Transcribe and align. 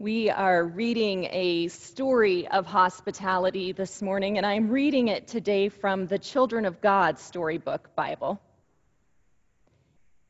We 0.00 0.30
are 0.30 0.64
reading 0.64 1.28
a 1.30 1.68
story 1.68 2.48
of 2.48 2.64
hospitality 2.64 3.72
this 3.72 4.00
morning, 4.00 4.38
and 4.38 4.46
I'm 4.46 4.70
reading 4.70 5.08
it 5.08 5.28
today 5.28 5.68
from 5.68 6.06
the 6.06 6.18
Children 6.18 6.64
of 6.64 6.80
God 6.80 7.18
Storybook 7.18 7.94
Bible. 7.94 8.40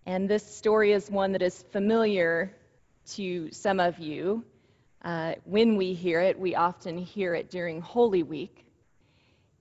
And 0.06 0.28
this 0.28 0.45
story 0.45 0.91
is 0.91 1.09
one 1.09 1.30
that 1.30 1.42
is 1.42 1.62
familiar 1.70 2.52
to 3.12 3.52
some 3.52 3.78
of 3.78 4.01
you. 4.01 4.45
Uh, 5.02 5.34
when 5.45 5.77
we 5.77 5.92
hear 5.92 6.20
it, 6.20 6.37
we 6.37 6.56
often 6.56 6.98
hear 6.98 7.33
it 7.37 7.48
during 7.48 7.80
Holy 7.80 8.25
Week. 8.25 8.66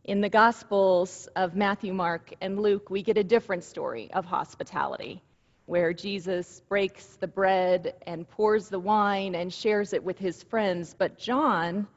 In 0.06 0.22
the 0.22 0.30
Gospels 0.30 1.30
of 1.36 1.56
Matthew, 1.56 1.94
Mark, 1.94 2.34
and 2.42 2.60
Luke, 2.60 2.90
we 2.90 3.04
get 3.04 3.20
a 3.20 3.24
different 3.24 3.64
story 3.64 4.10
of 4.12 4.26
hospitality 4.26 5.22
where 5.70 5.94
Jesus 5.94 6.64
breaks 6.68 7.06
the 7.18 7.28
bread 7.28 7.94
and 8.08 8.28
pours 8.28 8.70
the 8.70 8.80
wine 8.80 9.36
and 9.36 9.54
shares 9.54 9.94
it 9.94 10.04
with 10.04 10.18
his 10.18 10.42
friends. 10.42 10.96
But 10.98 11.20
John 11.20 11.88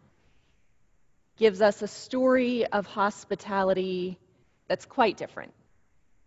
gives 1.38 1.62
us 1.62 1.80
a 1.80 1.88
story 1.88 2.66
of 2.66 2.84
hospitality 2.84 4.18
that's 4.68 4.84
quite 4.84 5.16
different. 5.16 5.54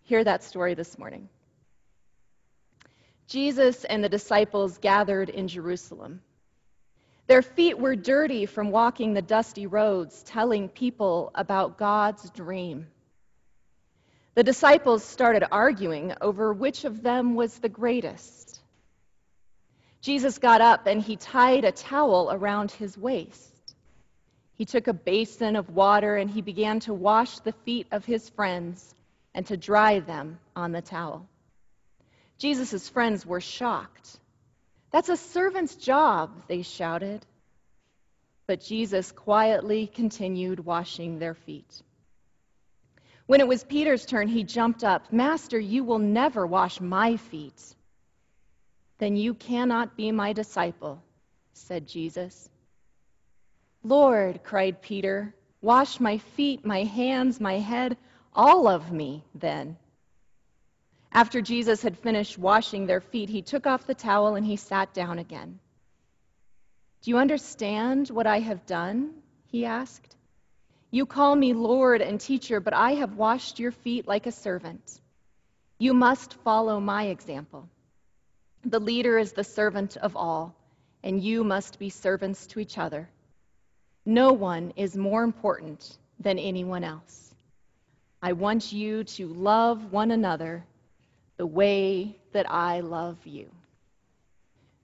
Hear 0.06 0.24
that 0.24 0.44
story 0.44 0.74
this 0.74 0.98
morning. 0.98 1.30
Jesus 3.28 3.84
and 3.86 4.04
the 4.04 4.10
disciples 4.10 4.80
gathered 4.80 5.30
in 5.30 5.48
Jerusalem. 5.48 6.22
Their 7.28 7.44
feet 7.44 7.78
were 7.78 7.96
dirty 7.96 8.48
from 8.48 8.72
walking 8.72 9.14
the 9.14 9.22
dusty 9.22 9.68
roads, 9.68 10.24
telling 10.24 10.68
people 10.68 11.30
about 11.36 11.78
God's 11.78 12.28
dream. 12.32 12.88
The 14.36 14.44
disciples 14.44 15.04
started 15.04 15.48
arguing 15.50 16.14
over 16.20 16.54
which 16.54 16.84
of 16.84 17.02
them 17.02 17.36
was 17.36 17.58
the 17.58 17.70
greatest. 17.70 18.60
Jesus 20.02 20.38
got 20.40 20.60
up 20.60 20.88
and 20.88 21.02
he 21.02 21.16
tied 21.16 21.64
a 21.64 21.72
towel 21.72 22.30
around 22.32 22.72
his 22.72 22.98
waist. 22.98 23.74
He 24.54 24.66
took 24.66 24.88
a 24.88 24.94
basin 24.94 25.56
of 25.56 25.70
water 25.70 26.18
and 26.18 26.30
he 26.30 26.42
began 26.42 26.82
to 26.82 26.94
wash 26.94 27.40
the 27.40 27.54
feet 27.64 27.88
of 27.92 28.04
his 28.04 28.30
friends 28.30 28.94
and 29.34 29.46
to 29.48 29.56
dry 29.56 30.00
them 30.02 30.38
on 30.54 30.74
the 30.74 30.82
towel. 30.82 31.28
Jesus' 32.38 32.90
friends 32.90 33.26
were 33.26 33.42
shocked. 33.42 34.20
That's 34.92 35.10
a 35.10 35.18
servant's 35.18 35.76
job, 35.76 36.32
they 36.48 36.62
shouted. 36.62 37.26
But 38.48 38.60
Jesus 38.60 39.14
quietly 39.14 39.88
continued 39.88 40.60
washing 40.66 41.20
their 41.20 41.36
feet. 41.36 41.82
When 43.28 43.40
it 43.40 43.48
was 43.48 43.64
Peter's 43.64 44.06
turn, 44.06 44.28
he 44.28 44.44
jumped 44.44 44.84
up. 44.84 45.12
Master, 45.12 45.60
you 45.60 45.84
will 45.84 46.00
never 46.00 46.46
wash 46.46 46.80
my 46.80 47.18
feet. 47.18 47.76
Then 49.00 49.16
you 49.16 49.34
cannot 49.34 49.98
be 49.98 50.12
my 50.12 50.32
disciple, 50.32 51.02
said 51.54 51.88
Jesus. 51.88 52.50
Lord, 53.84 54.44
cried 54.44 54.82
Peter, 54.82 55.34
wash 55.62 56.00
my 56.00 56.18
feet, 56.18 56.66
my 56.66 56.84
hands, 56.84 57.40
my 57.40 57.60
head, 57.60 57.98
all 58.34 58.68
of 58.68 58.92
me, 58.92 59.24
then. 59.34 59.78
After 61.12 61.42
Jesus 61.42 61.82
had 61.82 61.98
finished 61.98 62.38
washing 62.38 62.86
their 62.86 63.02
feet, 63.02 63.30
he 63.30 63.42
took 63.42 63.66
off 63.66 63.88
the 63.88 63.96
towel 63.96 64.36
and 64.36 64.46
he 64.46 64.56
sat 64.56 64.94
down 64.94 65.18
again. 65.18 65.60
Do 67.02 67.12
you 67.12 67.18
understand 67.18 68.10
what 68.10 68.28
I 68.28 68.40
have 68.40 68.66
done? 68.66 69.14
He 69.48 69.66
asked. 69.66 70.16
You 70.96 71.06
call 71.06 71.36
me 71.36 71.52
Lord 71.52 72.02
and 72.02 72.22
teacher, 72.22 72.62
but 72.62 72.74
I 72.74 72.94
have 72.94 73.18
washed 73.18 73.60
your 73.60 73.74
feet 73.74 74.08
like 74.08 74.28
a 74.28 74.32
servant. 74.32 75.02
You 75.78 75.94
must 75.94 76.36
follow 76.36 76.80
my 76.80 77.08
example. 77.08 77.68
The 78.64 78.80
leader 78.80 79.18
is 79.18 79.34
the 79.34 79.44
servant 79.44 79.98
of 79.98 80.16
all, 80.16 80.56
and 81.04 81.22
you 81.22 81.44
must 81.44 81.80
be 81.80 81.90
servants 81.90 82.48
to 82.48 82.62
each 82.62 82.78
other. 82.78 83.10
No 84.06 84.32
one 84.32 84.72
is 84.78 84.96
more 84.96 85.26
important 85.26 85.98
than 86.22 86.40
anyone 86.40 86.86
else. 86.86 87.36
I 88.22 88.32
want 88.32 88.72
you 88.72 89.04
to 89.04 89.28
love 89.28 89.92
one 89.92 90.12
another 90.12 90.64
the 91.36 91.46
way 91.46 92.16
that 92.32 92.50
I 92.50 92.80
love 92.80 93.18
you. 93.26 93.52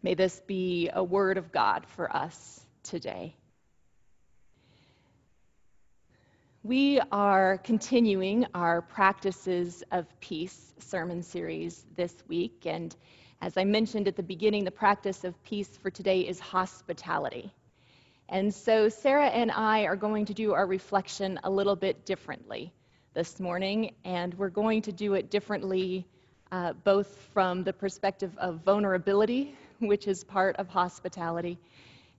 May 0.03 0.15
this 0.15 0.41
be 0.45 0.89
a 0.91 1.01
word 1.01 1.37
of 1.37 1.53
God 1.53 1.85
for 1.85 2.13
us 2.13 2.65
today. 2.83 3.33
We 6.63 6.99
are 7.11 7.57
continuing 7.63 8.45
our 8.53 8.83
Practices 8.83 9.83
of 9.91 10.05
Peace 10.19 10.75
sermon 10.77 11.23
series 11.23 11.87
this 11.95 12.13
week. 12.27 12.67
And 12.67 12.95
as 13.41 13.57
I 13.57 13.63
mentioned 13.63 14.07
at 14.07 14.15
the 14.15 14.21
beginning, 14.21 14.63
the 14.63 14.69
practice 14.69 15.23
of 15.23 15.43
peace 15.43 15.75
for 15.81 15.89
today 15.89 16.21
is 16.21 16.39
hospitality. 16.39 17.51
And 18.29 18.53
so 18.53 18.89
Sarah 18.89 19.29
and 19.29 19.49
I 19.49 19.85
are 19.85 19.95
going 19.95 20.23
to 20.25 20.35
do 20.35 20.53
our 20.53 20.67
reflection 20.67 21.39
a 21.45 21.49
little 21.49 21.75
bit 21.75 22.05
differently 22.05 22.71
this 23.15 23.39
morning. 23.39 23.95
And 24.05 24.35
we're 24.35 24.49
going 24.49 24.83
to 24.83 24.91
do 24.91 25.15
it 25.15 25.31
differently 25.31 26.05
uh, 26.51 26.73
both 26.73 27.27
from 27.33 27.63
the 27.63 27.73
perspective 27.73 28.37
of 28.37 28.63
vulnerability, 28.63 29.55
which 29.79 30.07
is 30.07 30.23
part 30.23 30.55
of 30.57 30.67
hospitality, 30.67 31.57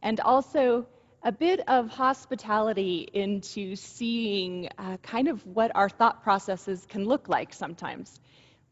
and 0.02 0.18
also 0.18 0.84
a 1.24 1.30
bit 1.30 1.60
of 1.68 1.88
hospitality 1.88 3.08
into 3.12 3.76
seeing 3.76 4.68
uh, 4.76 4.96
kind 5.02 5.28
of 5.28 5.46
what 5.46 5.70
our 5.74 5.88
thought 5.88 6.24
processes 6.24 6.84
can 6.88 7.04
look 7.04 7.28
like 7.28 7.54
sometimes 7.54 8.18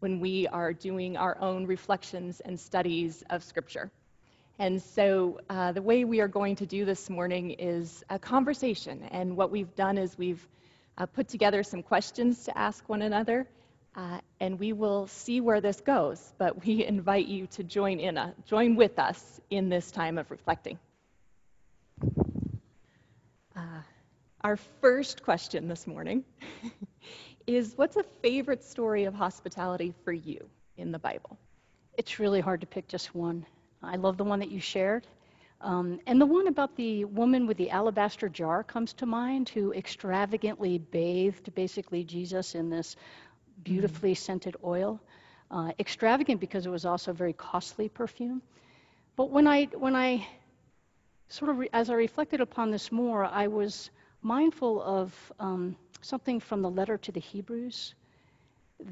when 0.00 0.18
we 0.18 0.48
are 0.48 0.72
doing 0.72 1.16
our 1.16 1.38
own 1.40 1.66
reflections 1.66 2.40
and 2.40 2.58
studies 2.58 3.22
of 3.30 3.44
Scripture. 3.44 3.90
And 4.58 4.82
so, 4.82 5.40
uh, 5.48 5.72
the 5.72 5.80
way 5.80 6.04
we 6.04 6.20
are 6.20 6.28
going 6.28 6.56
to 6.56 6.66
do 6.66 6.84
this 6.84 7.08
morning 7.08 7.52
is 7.52 8.04
a 8.10 8.18
conversation. 8.18 9.04
And 9.10 9.36
what 9.36 9.52
we've 9.52 9.74
done 9.76 9.96
is 9.96 10.18
we've 10.18 10.44
uh, 10.98 11.06
put 11.06 11.28
together 11.28 11.62
some 11.62 11.82
questions 11.82 12.44
to 12.44 12.58
ask 12.58 12.86
one 12.88 13.00
another, 13.00 13.46
uh, 13.94 14.18
and 14.40 14.58
we 14.58 14.72
will 14.72 15.06
see 15.06 15.40
where 15.40 15.60
this 15.60 15.80
goes. 15.80 16.20
But 16.36 16.66
we 16.66 16.84
invite 16.94 17.26
you 17.26 17.46
to 17.52 17.62
join 17.62 18.00
in, 18.00 18.18
a, 18.18 18.22
uh, 18.22 18.30
join 18.46 18.74
with 18.74 18.98
us 18.98 19.40
in 19.50 19.68
this 19.68 19.90
time 19.92 20.18
of 20.18 20.30
reflecting. 20.32 20.78
Uh, 23.60 23.82
our 24.42 24.56
first 24.56 25.22
question 25.22 25.68
this 25.68 25.86
morning 25.86 26.24
is 27.46 27.74
What's 27.76 27.96
a 27.96 28.02
favorite 28.22 28.64
story 28.64 29.04
of 29.04 29.12
hospitality 29.12 29.92
for 30.02 30.12
you 30.12 30.48
in 30.78 30.92
the 30.92 30.98
Bible? 30.98 31.36
It's 31.98 32.18
really 32.18 32.40
hard 32.40 32.62
to 32.62 32.66
pick 32.66 32.88
just 32.88 33.14
one. 33.14 33.44
I 33.82 33.96
love 33.96 34.16
the 34.16 34.24
one 34.24 34.38
that 34.38 34.50
you 34.50 34.60
shared. 34.60 35.06
Um, 35.60 36.00
and 36.06 36.18
the 36.18 36.24
one 36.24 36.46
about 36.46 36.74
the 36.76 37.04
woman 37.04 37.46
with 37.46 37.58
the 37.58 37.68
alabaster 37.68 38.30
jar 38.30 38.64
comes 38.64 38.94
to 38.94 39.04
mind 39.04 39.50
who 39.50 39.74
extravagantly 39.74 40.78
bathed 40.78 41.54
basically 41.54 42.02
Jesus 42.02 42.54
in 42.54 42.70
this 42.70 42.96
beautifully 43.62 44.12
mm. 44.12 44.16
scented 44.16 44.56
oil. 44.64 44.98
Uh, 45.50 45.72
extravagant 45.78 46.40
because 46.40 46.64
it 46.64 46.70
was 46.70 46.86
also 46.86 47.12
very 47.12 47.34
costly 47.34 47.90
perfume. 47.90 48.40
But 49.16 49.30
when 49.30 49.46
I, 49.46 49.64
when 49.64 49.94
I 49.94 50.26
sort 51.30 51.50
of, 51.50 51.58
re- 51.58 51.70
as 51.72 51.88
I 51.88 51.94
reflected 51.94 52.40
upon 52.40 52.70
this 52.70 52.92
more, 52.92 53.24
I 53.24 53.46
was 53.46 53.90
mindful 54.20 54.82
of 54.82 55.32
um, 55.40 55.76
something 56.02 56.40
from 56.40 56.60
the 56.60 56.70
letter 56.70 56.98
to 56.98 57.12
the 57.12 57.20
Hebrews 57.20 57.94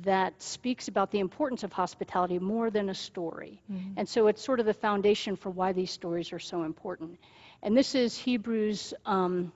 that 0.05 0.41
speaks 0.41 0.89
about 0.89 1.11
the 1.11 1.19
importance 1.19 1.63
of 1.65 1.73
hospitality 1.73 2.39
more 2.39 2.71
than 2.71 2.89
a 2.89 2.95
story. 2.95 3.61
Mm-hmm. 3.71 3.95
And 3.99 4.09
so 4.09 4.27
it's 4.29 4.43
sort 4.43 4.61
of 4.61 4.67
the 4.67 4.75
foundation 4.75 5.37
for 5.37 5.51
why 5.51 5.73
these 5.73 5.91
stories 5.91 6.33
are 6.33 6.39
so 6.39 6.63
important. 6.63 7.19
And 7.63 7.77
this 7.77 7.95
is 7.95 8.17
Hebrews, 8.17 8.95
um, 9.05 9.53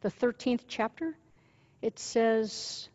the 0.00 0.10
13th 0.10 0.62
chapter. 0.68 1.14
It 1.80 1.98
says, 1.98 2.88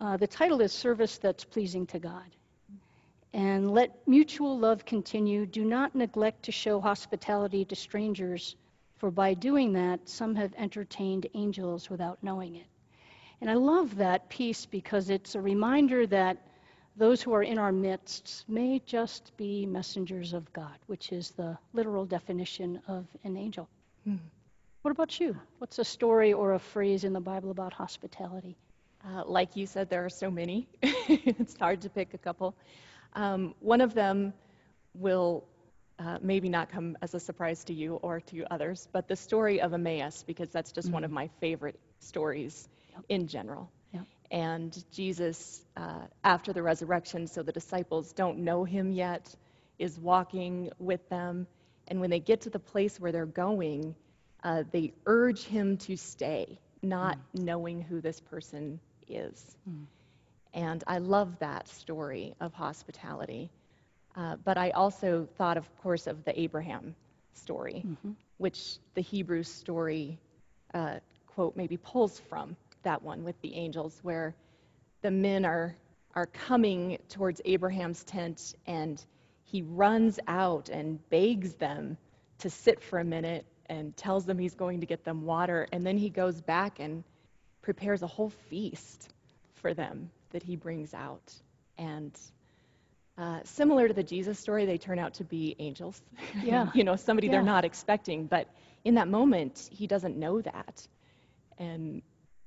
uh, 0.00 0.16
the 0.16 0.26
title 0.26 0.60
is 0.62 0.72
Service 0.72 1.18
That's 1.18 1.44
Pleasing 1.44 1.86
to 1.88 1.98
God. 1.98 2.24
And 3.36 3.70
let 3.70 4.08
mutual 4.08 4.58
love 4.58 4.86
continue. 4.86 5.44
Do 5.44 5.62
not 5.62 5.94
neglect 5.94 6.44
to 6.44 6.52
show 6.52 6.80
hospitality 6.80 7.66
to 7.66 7.76
strangers, 7.76 8.56
for 8.96 9.10
by 9.10 9.34
doing 9.34 9.74
that, 9.74 10.08
some 10.08 10.34
have 10.36 10.54
entertained 10.56 11.26
angels 11.34 11.90
without 11.90 12.16
knowing 12.22 12.54
it. 12.54 12.64
And 13.42 13.50
I 13.50 13.54
love 13.54 13.96
that 13.96 14.30
piece 14.30 14.64
because 14.64 15.10
it's 15.10 15.34
a 15.34 15.40
reminder 15.42 16.06
that 16.06 16.38
those 16.96 17.20
who 17.20 17.34
are 17.34 17.42
in 17.42 17.58
our 17.58 17.72
midst 17.72 18.46
may 18.48 18.80
just 18.86 19.36
be 19.36 19.66
messengers 19.66 20.32
of 20.32 20.50
God, 20.54 20.78
which 20.86 21.12
is 21.12 21.32
the 21.32 21.58
literal 21.74 22.06
definition 22.06 22.80
of 22.88 23.06
an 23.24 23.36
angel. 23.36 23.68
What 24.80 24.92
about 24.92 25.20
you? 25.20 25.36
What's 25.58 25.78
a 25.78 25.84
story 25.84 26.32
or 26.32 26.54
a 26.54 26.58
phrase 26.58 27.04
in 27.04 27.12
the 27.12 27.20
Bible 27.20 27.50
about 27.50 27.74
hospitality? 27.74 28.56
Uh, 29.06 29.24
like 29.26 29.56
you 29.56 29.66
said, 29.66 29.90
there 29.90 30.06
are 30.06 30.08
so 30.08 30.30
many. 30.30 30.66
it's 30.82 31.54
hard 31.58 31.82
to 31.82 31.90
pick 31.90 32.14
a 32.14 32.18
couple. 32.18 32.54
Um, 33.14 33.54
one 33.60 33.80
of 33.80 33.94
them 33.94 34.32
will 34.94 35.44
uh, 35.98 36.18
maybe 36.20 36.48
not 36.48 36.68
come 36.70 36.96
as 37.00 37.14
a 37.14 37.20
surprise 37.20 37.64
to 37.64 37.72
you 37.72 37.94
or 37.94 38.20
to 38.20 38.44
others, 38.50 38.88
but 38.92 39.08
the 39.08 39.16
story 39.16 39.60
of 39.60 39.72
Emmaus, 39.72 40.22
because 40.26 40.50
that's 40.50 40.72
just 40.72 40.90
one 40.90 41.04
of 41.04 41.10
my 41.10 41.28
favorite 41.40 41.78
stories 42.00 42.68
in 43.08 43.26
general. 43.28 43.70
Yep. 43.92 44.02
And 44.30 44.84
Jesus, 44.92 45.62
uh, 45.76 46.02
after 46.24 46.52
the 46.52 46.62
resurrection, 46.62 47.26
so 47.26 47.42
the 47.42 47.52
disciples 47.52 48.12
don't 48.12 48.38
know 48.38 48.64
him 48.64 48.92
yet, 48.92 49.34
is 49.78 49.98
walking 49.98 50.70
with 50.78 51.08
them. 51.08 51.46
And 51.88 52.00
when 52.00 52.10
they 52.10 52.20
get 52.20 52.42
to 52.42 52.50
the 52.50 52.58
place 52.58 52.98
where 52.98 53.12
they're 53.12 53.26
going, 53.26 53.94
uh, 54.42 54.64
they 54.70 54.92
urge 55.06 55.44
him 55.44 55.76
to 55.78 55.96
stay, 55.96 56.58
not 56.82 57.18
knowing 57.32 57.80
who 57.80 58.00
this 58.00 58.20
person 58.20 58.80
is. 59.08 59.56
And 60.56 60.82
I 60.86 60.98
love 60.98 61.38
that 61.38 61.68
story 61.68 62.34
of 62.40 62.54
hospitality. 62.54 63.50
Uh, 64.16 64.36
but 64.42 64.56
I 64.56 64.70
also 64.70 65.28
thought, 65.36 65.58
of 65.58 65.68
course, 65.82 66.06
of 66.06 66.24
the 66.24 66.40
Abraham 66.40 66.96
story, 67.34 67.84
which 68.38 68.78
the 68.94 69.02
Hebrew 69.02 69.42
story 69.42 70.18
uh, 70.72 70.96
quote 71.26 71.54
maybe 71.56 71.76
pulls 71.76 72.18
from 72.18 72.56
that 72.82 73.02
one 73.02 73.22
with 73.22 73.38
the 73.42 73.54
angels, 73.54 74.00
where 74.02 74.34
the 75.02 75.10
men 75.10 75.44
are 75.44 75.76
are 76.14 76.26
coming 76.26 76.96
towards 77.10 77.42
Abraham's 77.44 78.02
tent, 78.04 78.54
and 78.66 79.04
he 79.44 79.60
runs 79.60 80.18
out 80.26 80.70
and 80.70 80.98
begs 81.10 81.54
them 81.56 81.98
to 82.38 82.48
sit 82.48 82.82
for 82.82 83.00
a 83.00 83.04
minute 83.04 83.44
and 83.66 83.94
tells 83.98 84.24
them 84.24 84.38
he's 84.38 84.54
going 84.54 84.80
to 84.80 84.86
get 84.86 85.04
them 85.04 85.26
water, 85.26 85.68
and 85.72 85.86
then 85.86 85.98
he 85.98 86.08
goes 86.08 86.40
back 86.40 86.80
and 86.80 87.04
prepares 87.60 88.00
a 88.00 88.06
whole 88.06 88.30
feast 88.48 89.10
for 89.52 89.74
them 89.74 90.10
that 90.30 90.42
he 90.42 90.56
brings 90.56 90.94
out. 90.94 91.32
And 91.78 92.18
uh, 93.18 93.40
similar 93.44 93.88
to 93.88 93.94
the 93.94 94.02
Jesus 94.02 94.38
story, 94.38 94.66
they 94.66 94.78
turn 94.78 94.98
out 94.98 95.14
to 95.14 95.24
be 95.24 95.56
angels. 95.58 96.02
Yeah. 96.42 96.70
you 96.74 96.84
know, 96.84 96.96
somebody 96.96 97.26
Yeah. 97.28 97.32
they're 97.34 97.42
not 97.42 97.64
expecting. 97.64 98.26
But 98.26 98.48
in 98.84 98.94
that 98.94 99.08
moment, 99.08 99.68
he 99.72 99.86
doesn't 99.86 100.16
know 100.16 100.40
that. 100.42 100.86
And 101.58 102.02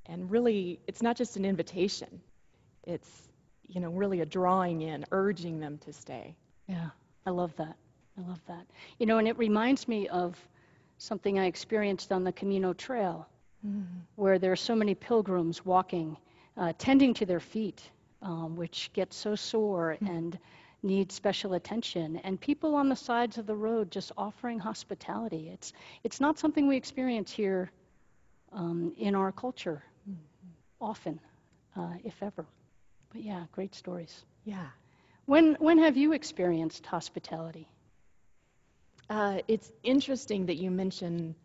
and 0.06 0.30
really, 0.32 0.80
it's 0.88 1.02
not 1.04 1.16
just 1.18 1.38
an 1.38 1.46
invitation. 1.46 2.22
It's 2.84 3.30
you 3.68 3.80
know 3.82 3.90
really 3.92 4.22
a 4.22 4.26
drawing 4.26 4.82
in, 4.82 5.06
urging 5.12 5.60
them 5.60 5.78
to 5.80 5.94
stay. 5.94 6.36
Yeah, 6.68 6.90
I 7.26 7.30
love 7.32 7.56
that. 7.58 7.76
I 8.18 8.28
love 8.28 8.42
that. 8.48 8.66
You 9.00 9.06
know, 9.06 9.18
and 9.20 9.28
it 9.28 9.38
reminds 9.38 9.88
me 9.88 10.08
of 10.08 10.36
something 10.98 11.40
I 11.40 11.46
experienced 11.46 12.12
on 12.12 12.24
the 12.24 12.32
Camino 12.32 12.74
Trail, 12.74 13.28
where 14.16 14.40
there 14.40 14.52
are 14.52 14.56
so 14.56 14.76
many 14.76 14.96
pilgrims 14.96 15.64
walking, 15.66 16.18
uh, 16.60 16.74
tending 16.78 17.14
to 17.16 17.26
their 17.26 17.40
feet, 17.40 17.82
um, 18.22 18.56
which 18.56 18.92
get 18.94 19.14
so 19.14 19.34
sore 19.34 19.98
and 20.02 20.38
need 20.84 21.12
special 21.12 21.54
attention, 21.54 22.18
and 22.18 22.40
people 22.40 22.76
on 22.76 22.90
the 22.90 22.96
sides 22.96 23.38
of 23.38 23.46
the 23.48 23.56
road 23.56 23.90
just 23.90 24.12
offering 24.18 24.60
hospitality. 24.60 25.50
It's 25.54 25.74
it's 26.04 26.20
not 26.20 26.38
something 26.38 26.68
we 26.68 26.76
experience 26.78 27.32
here 27.32 27.72
um, 28.52 28.94
in 28.98 29.16
our 29.16 29.32
culture 29.32 29.82
often, 30.82 31.20
uh, 31.76 31.94
if 32.04 32.22
ever. 32.22 32.46
But 33.12 33.22
yeah, 33.22 33.46
great 33.52 33.74
stories. 33.74 34.24
Yeah. 34.46 34.68
When 35.26 35.56
when 35.56 35.80
have 35.80 35.98
you 35.98 36.14
experienced 36.14 36.86
hospitality? 36.86 37.68
Uh, 39.10 39.40
it's 39.48 39.72
interesting 39.84 40.46
that 40.46 40.58
you 40.58 40.70
mention 40.70 41.36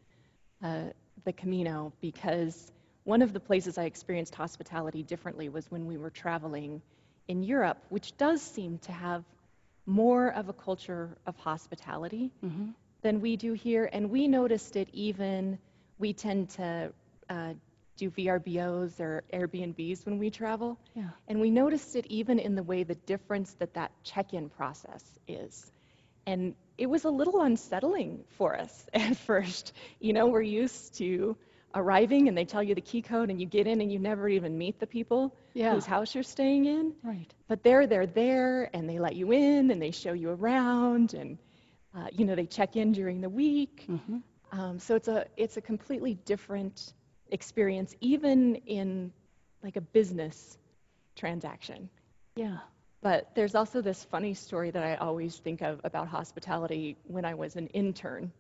uh, 0.63 0.85
the 1.25 1.33
Camino 1.33 1.93
because 2.01 2.71
one 3.05 3.23
of 3.23 3.33
the 3.33 3.41
places 3.41 3.79
I 3.79 3.85
experienced 3.85 4.35
hospitality 4.35 5.03
differently 5.03 5.49
was 5.49 5.71
when 5.71 5.87
we 5.87 5.97
were 5.97 6.11
traveling 6.11 6.83
in 7.29 7.43
Europe, 7.43 7.79
which 7.89 8.17
does 8.17 8.43
seem 8.43 8.79
to 8.79 8.93
have 8.93 9.25
more 9.87 10.29
of 10.29 10.49
a 10.49 10.53
culture 10.53 11.17
of 11.27 11.37
hospitality 11.37 12.31
than 13.03 13.21
we 13.21 13.37
do 13.37 13.53
here. 13.53 13.89
And 13.93 14.11
we 14.11 14.27
noticed 14.29 14.77
it 14.77 14.89
even, 14.93 15.59
we 15.99 16.15
tend 16.15 16.51
to 16.51 16.93
uh, 17.29 17.53
do 17.97 18.11
VRBOs 18.11 18.99
or 19.01 19.23
Airbnbs 19.33 20.05
when 20.07 20.19
we 20.19 20.31
travel. 20.31 20.79
Yeah. 20.95 21.11
And 21.29 21.41
we 21.41 21.51
noticed 21.51 21.97
it 21.97 22.07
even 22.07 22.39
in 22.39 22.55
the 22.55 22.63
way 22.63 22.83
the 22.83 22.95
difference 22.95 23.53
that 23.59 23.75
that 23.75 23.93
check-in 24.03 24.49
process 24.49 25.05
is. 25.29 25.71
And 26.27 26.55
it 26.79 26.87
was 26.87 27.05
a 27.05 27.11
little 27.11 27.43
unsettling 27.43 28.25
for 28.39 28.57
us 28.59 28.87
at 28.95 29.17
first. 29.19 29.73
You 30.01 30.15
know, 30.15 30.27
we're 30.27 30.43
used 30.43 30.95
to 30.99 31.37
arriving 31.75 32.29
and 32.29 32.37
they 32.37 32.45
tell 32.45 32.63
you 32.63 32.75
the 32.75 32.81
key 32.81 33.03
code 33.03 33.31
and 33.31 33.41
you 33.41 33.47
get 33.47 33.67
in 33.67 33.81
and 33.81 33.93
you 33.93 33.99
never 33.99 34.29
even 34.29 34.57
meet 34.57 34.79
the 34.79 34.87
people 34.87 35.35
Yeah. 35.55 35.75
whose 35.75 35.87
house 35.87 36.15
you're 36.15 36.23
staying 36.25 36.67
in. 36.67 36.95
Right. 37.03 37.33
But 37.49 37.63
there, 37.63 37.87
they're 37.87 38.07
there 38.07 38.71
and 38.75 38.89
they 38.89 38.99
let 38.99 39.17
you 39.17 39.33
in 39.33 39.71
and 39.71 39.81
they 39.83 39.91
show 39.91 40.13
you 40.13 40.31
around 40.31 41.15
and, 41.15 41.39
uh, 41.97 42.07
you 42.13 42.25
know, 42.25 42.35
they 42.35 42.47
check 42.47 42.77
in 42.77 42.93
during 42.93 43.21
the 43.21 43.29
week. 43.29 43.87
Mm-hmm. 43.89 44.19
Um, 44.59 44.79
so 44.79 44.95
it's 44.95 45.09
a 45.09 45.27
it's 45.37 45.57
a 45.57 45.61
completely 45.61 46.15
different 46.25 46.93
experience, 47.33 47.97
even 48.01 48.55
in 48.67 49.13
like 49.65 49.77
a 49.77 49.81
business 49.81 50.59
transaction. 51.17 51.89
Yeah. 52.37 52.59
But 53.01 53.35
there's 53.35 53.55
also 53.55 53.81
this 53.81 54.05
funny 54.05 54.33
story 54.33 54.71
that 54.71 54.83
I 54.85 54.95
always 54.97 55.37
think 55.39 55.61
of 55.61 55.81
about 55.85 56.09
hospitality 56.09 56.97
when 57.05 57.25
I 57.25 57.35
was 57.35 57.57
an 57.57 57.67
intern 57.69 58.33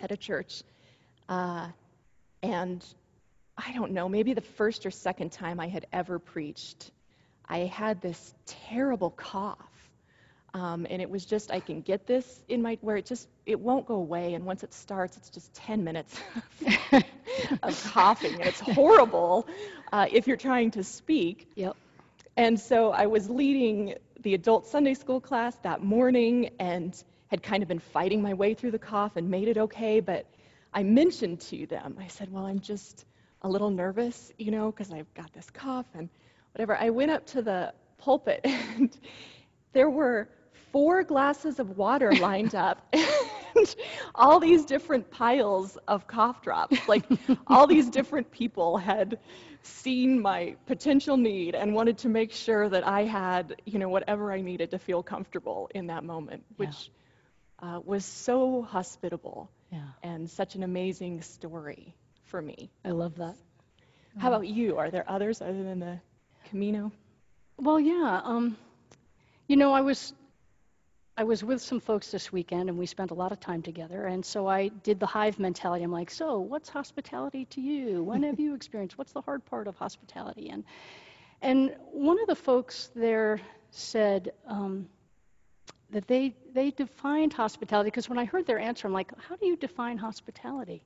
at 0.00 0.12
a 0.12 0.16
church. 0.16 0.62
Uh, 1.28 1.68
and 2.42 2.84
I 3.56 3.72
don't 3.72 3.92
know, 3.92 4.08
maybe 4.08 4.34
the 4.34 4.40
first 4.40 4.86
or 4.86 4.90
second 4.90 5.32
time 5.32 5.58
I 5.58 5.68
had 5.68 5.86
ever 5.92 6.18
preached, 6.18 6.90
I 7.48 7.58
had 7.60 8.00
this 8.00 8.34
terrible 8.46 9.10
cough. 9.10 9.56
Um, 10.54 10.86
and 10.88 11.02
it 11.02 11.10
was 11.10 11.26
just, 11.26 11.50
I 11.50 11.60
can 11.60 11.82
get 11.82 12.06
this 12.06 12.42
in 12.48 12.62
my, 12.62 12.78
where 12.80 12.96
it 12.96 13.04
just, 13.04 13.28
it 13.46 13.60
won't 13.60 13.86
go 13.86 13.96
away. 13.96 14.34
And 14.34 14.44
once 14.44 14.62
it 14.62 14.72
starts, 14.72 15.16
it's 15.16 15.28
just 15.28 15.52
10 15.54 15.84
minutes 15.84 16.18
of 17.62 17.84
coughing. 17.92 18.34
And 18.34 18.42
it's 18.42 18.60
horrible 18.60 19.46
uh, 19.92 20.06
if 20.10 20.26
you're 20.26 20.36
trying 20.36 20.70
to 20.72 20.84
speak. 20.84 21.50
Yep. 21.54 21.76
And 22.36 22.58
so 22.58 22.92
I 22.92 23.06
was 23.06 23.28
leading 23.28 23.94
the 24.22 24.34
adult 24.34 24.66
Sunday 24.66 24.94
school 24.94 25.20
class 25.20 25.56
that 25.62 25.82
morning 25.82 26.50
and 26.58 26.94
had 27.28 27.42
kind 27.42 27.62
of 27.62 27.68
been 27.68 27.80
fighting 27.80 28.22
my 28.22 28.34
way 28.34 28.54
through 28.54 28.70
the 28.70 28.78
cough 28.78 29.16
and 29.16 29.30
made 29.30 29.48
it 29.48 29.58
okay. 29.58 30.00
But 30.00 30.26
I 30.72 30.82
mentioned 30.82 31.40
to 31.42 31.66
them, 31.66 31.96
I 32.00 32.08
said, 32.08 32.32
Well, 32.32 32.46
I'm 32.46 32.60
just 32.60 33.04
a 33.42 33.48
little 33.48 33.70
nervous, 33.70 34.32
you 34.38 34.50
know, 34.50 34.70
because 34.70 34.92
I've 34.92 35.12
got 35.14 35.32
this 35.32 35.48
cough 35.50 35.86
and 35.94 36.08
whatever. 36.54 36.76
I 36.76 36.90
went 36.90 37.10
up 37.10 37.26
to 37.26 37.42
the 37.42 37.72
pulpit 37.98 38.40
and 38.44 38.96
there 39.72 39.90
were 39.90 40.28
four 40.72 41.02
glasses 41.02 41.58
of 41.58 41.76
water 41.76 42.12
lined 42.16 42.54
up 42.54 42.86
and 42.92 43.74
all 44.14 44.40
these 44.40 44.64
different 44.64 45.10
piles 45.10 45.78
of 45.88 46.06
cough 46.06 46.42
drops. 46.42 46.86
Like 46.88 47.04
all 47.46 47.66
these 47.66 47.88
different 47.90 48.30
people 48.30 48.76
had 48.76 49.18
seen 49.62 50.20
my 50.20 50.56
potential 50.66 51.16
need 51.16 51.54
and 51.54 51.74
wanted 51.74 51.98
to 51.98 52.08
make 52.08 52.32
sure 52.32 52.68
that 52.68 52.86
I 52.86 53.04
had, 53.04 53.60
you 53.64 53.78
know, 53.78 53.88
whatever 53.88 54.32
I 54.32 54.40
needed 54.40 54.70
to 54.72 54.78
feel 54.78 55.02
comfortable 55.02 55.70
in 55.74 55.86
that 55.88 56.04
moment, 56.04 56.44
Yeah. 56.58 56.66
which 56.66 56.90
uh, 57.60 57.80
was 57.84 58.04
so 58.04 58.62
hospitable 58.62 59.50
Yeah. 59.70 59.80
and 60.02 60.28
such 60.30 60.54
an 60.54 60.62
amazing 60.62 61.20
story 61.22 61.94
for 62.24 62.40
me. 62.40 62.70
I 62.84 62.90
love 62.90 63.16
that. 63.16 63.34
How 64.16 64.32
about 64.32 64.48
you? 64.48 64.78
Are 64.78 64.90
there 64.90 65.04
others 65.08 65.40
other 65.40 65.62
than 65.62 65.78
the 65.78 66.00
Camino? 66.50 66.90
Well, 67.56 67.78
yeah. 67.78 68.20
Um, 68.24 68.56
you 69.46 69.56
know, 69.56 69.72
I 69.72 69.80
was 69.82 70.12
I 71.16 71.24
was 71.24 71.42
with 71.42 71.60
some 71.60 71.80
folks 71.80 72.10
this 72.12 72.32
weekend, 72.32 72.68
and 72.68 72.78
we 72.78 72.86
spent 72.86 73.10
a 73.10 73.14
lot 73.14 73.32
of 73.32 73.40
time 73.40 73.60
together. 73.62 74.06
And 74.06 74.24
so 74.24 74.46
I 74.46 74.68
did 74.68 75.00
the 75.00 75.06
hive 75.06 75.38
mentality. 75.38 75.82
I'm 75.84 75.90
like, 75.90 76.10
so 76.10 76.38
what's 76.38 76.68
hospitality 76.68 77.44
to 77.46 77.60
you? 77.60 78.02
When 78.04 78.22
have 78.22 78.38
you 78.38 78.54
experienced? 78.60 78.96
What's 78.98 79.12
the 79.12 79.20
hard 79.20 79.44
part 79.44 79.66
of 79.68 79.76
hospitality? 79.76 80.48
And 80.50 80.64
and 81.42 81.74
one 81.92 82.20
of 82.20 82.26
the 82.26 82.36
folks 82.36 82.90
there 82.94 83.40
said 83.70 84.32
um, 84.46 84.88
that 85.90 86.06
they 86.06 86.34
they 86.52 86.70
defined 86.70 87.32
hospitality 87.32 87.88
because 87.88 88.08
when 88.08 88.18
I 88.18 88.24
heard 88.24 88.46
their 88.46 88.58
answer, 88.58 88.86
I'm 88.86 88.92
like, 88.92 89.10
how 89.18 89.36
do 89.36 89.46
you 89.46 89.56
define 89.56 89.98
hospitality? 89.98 90.82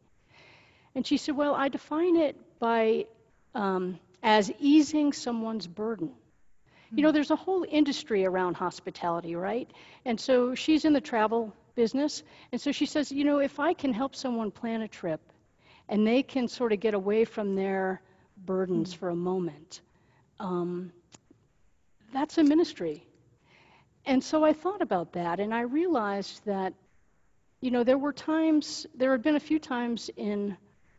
And 0.95 1.07
she 1.07 1.17
said, 1.17 1.37
well, 1.37 1.55
I 1.55 1.69
define 1.69 2.17
it 2.17 2.37
by 2.59 3.07
um, 3.55 3.99
as 4.23 4.53
easing 4.59 5.13
someone's 5.13 5.67
burden. 5.67 6.13
You 6.95 7.03
know, 7.03 7.13
there's 7.13 7.31
a 7.31 7.37
whole 7.37 7.65
industry 7.67 8.27
around 8.27 8.55
hospitality, 8.55 9.35
right? 9.35 9.71
And 10.05 10.21
so 10.21 10.55
she's 10.55 10.85
in 10.85 10.93
the 10.93 11.01
travel 11.01 11.55
business. 11.75 12.23
And 12.53 12.61
so 12.61 12.71
she 12.71 12.85
says, 12.85 13.11
you 13.11 13.25
know, 13.25 13.39
if 13.39 13.59
I 13.59 13.73
can 13.73 13.95
help 13.95 14.15
someone 14.15 14.51
plan 14.51 14.83
a 14.83 14.89
trip 14.89 15.21
and 15.89 16.07
they 16.07 16.23
can 16.23 16.49
sort 16.49 16.71
of 16.71 16.81
get 16.81 16.93
away 16.93 17.25
from 17.25 17.55
their 17.55 18.03
burdens 18.45 18.93
for 18.93 19.09
a 19.09 19.17
moment, 19.17 19.81
um, 20.39 20.93
that's 22.13 22.37
a 22.37 22.45
ministry. 22.45 23.07
And 24.05 24.23
so 24.23 24.45
I 24.45 24.53
thought 24.53 24.83
about 24.83 25.13
that 25.13 25.41
and 25.41 25.55
I 25.55 25.63
realized 25.63 26.45
that 26.47 26.75
you 27.63 27.71
know, 27.71 27.85
there 27.85 27.97
were 27.97 28.13
times, 28.13 28.89
there 28.93 29.13
had 29.13 29.23
been 29.23 29.37
a 29.37 29.41
few 29.41 29.61
times 29.61 30.11
in 30.17 30.57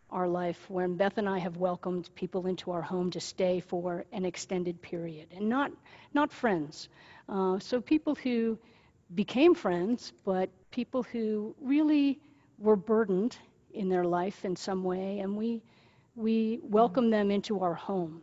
our 0.10 0.30
life 0.30 0.70
when 0.70 0.96
Beth 0.96 1.18
and 1.18 1.28
I 1.28 1.38
have 1.40 1.58
welcomed 1.58 2.10
people 2.16 2.48
into 2.48 2.72
our 2.72 2.82
home 2.82 3.12
to 3.12 3.20
stay 3.20 3.60
for 3.60 4.06
an 4.14 4.24
extended 4.24 4.82
period, 4.82 5.28
and 5.36 5.50
not 5.50 5.72
not 6.14 6.32
friends. 6.32 6.88
Uh, 7.28 7.60
so 7.60 7.82
people 7.82 8.16
who 8.16 8.58
became 9.14 9.56
friends, 9.56 10.14
but 10.24 10.50
people 10.72 11.04
who 11.04 11.54
really 11.62 12.20
were 12.60 12.78
burdened 12.78 13.36
in 13.74 13.90
their 13.90 14.06
life 14.06 14.46
in 14.46 14.56
some 14.56 14.84
way, 14.86 15.20
and 15.20 15.36
we 15.36 15.62
we 16.16 16.60
welcomed 16.64 17.12
them 17.12 17.30
into 17.30 17.60
our 17.60 17.74
home. 17.74 18.22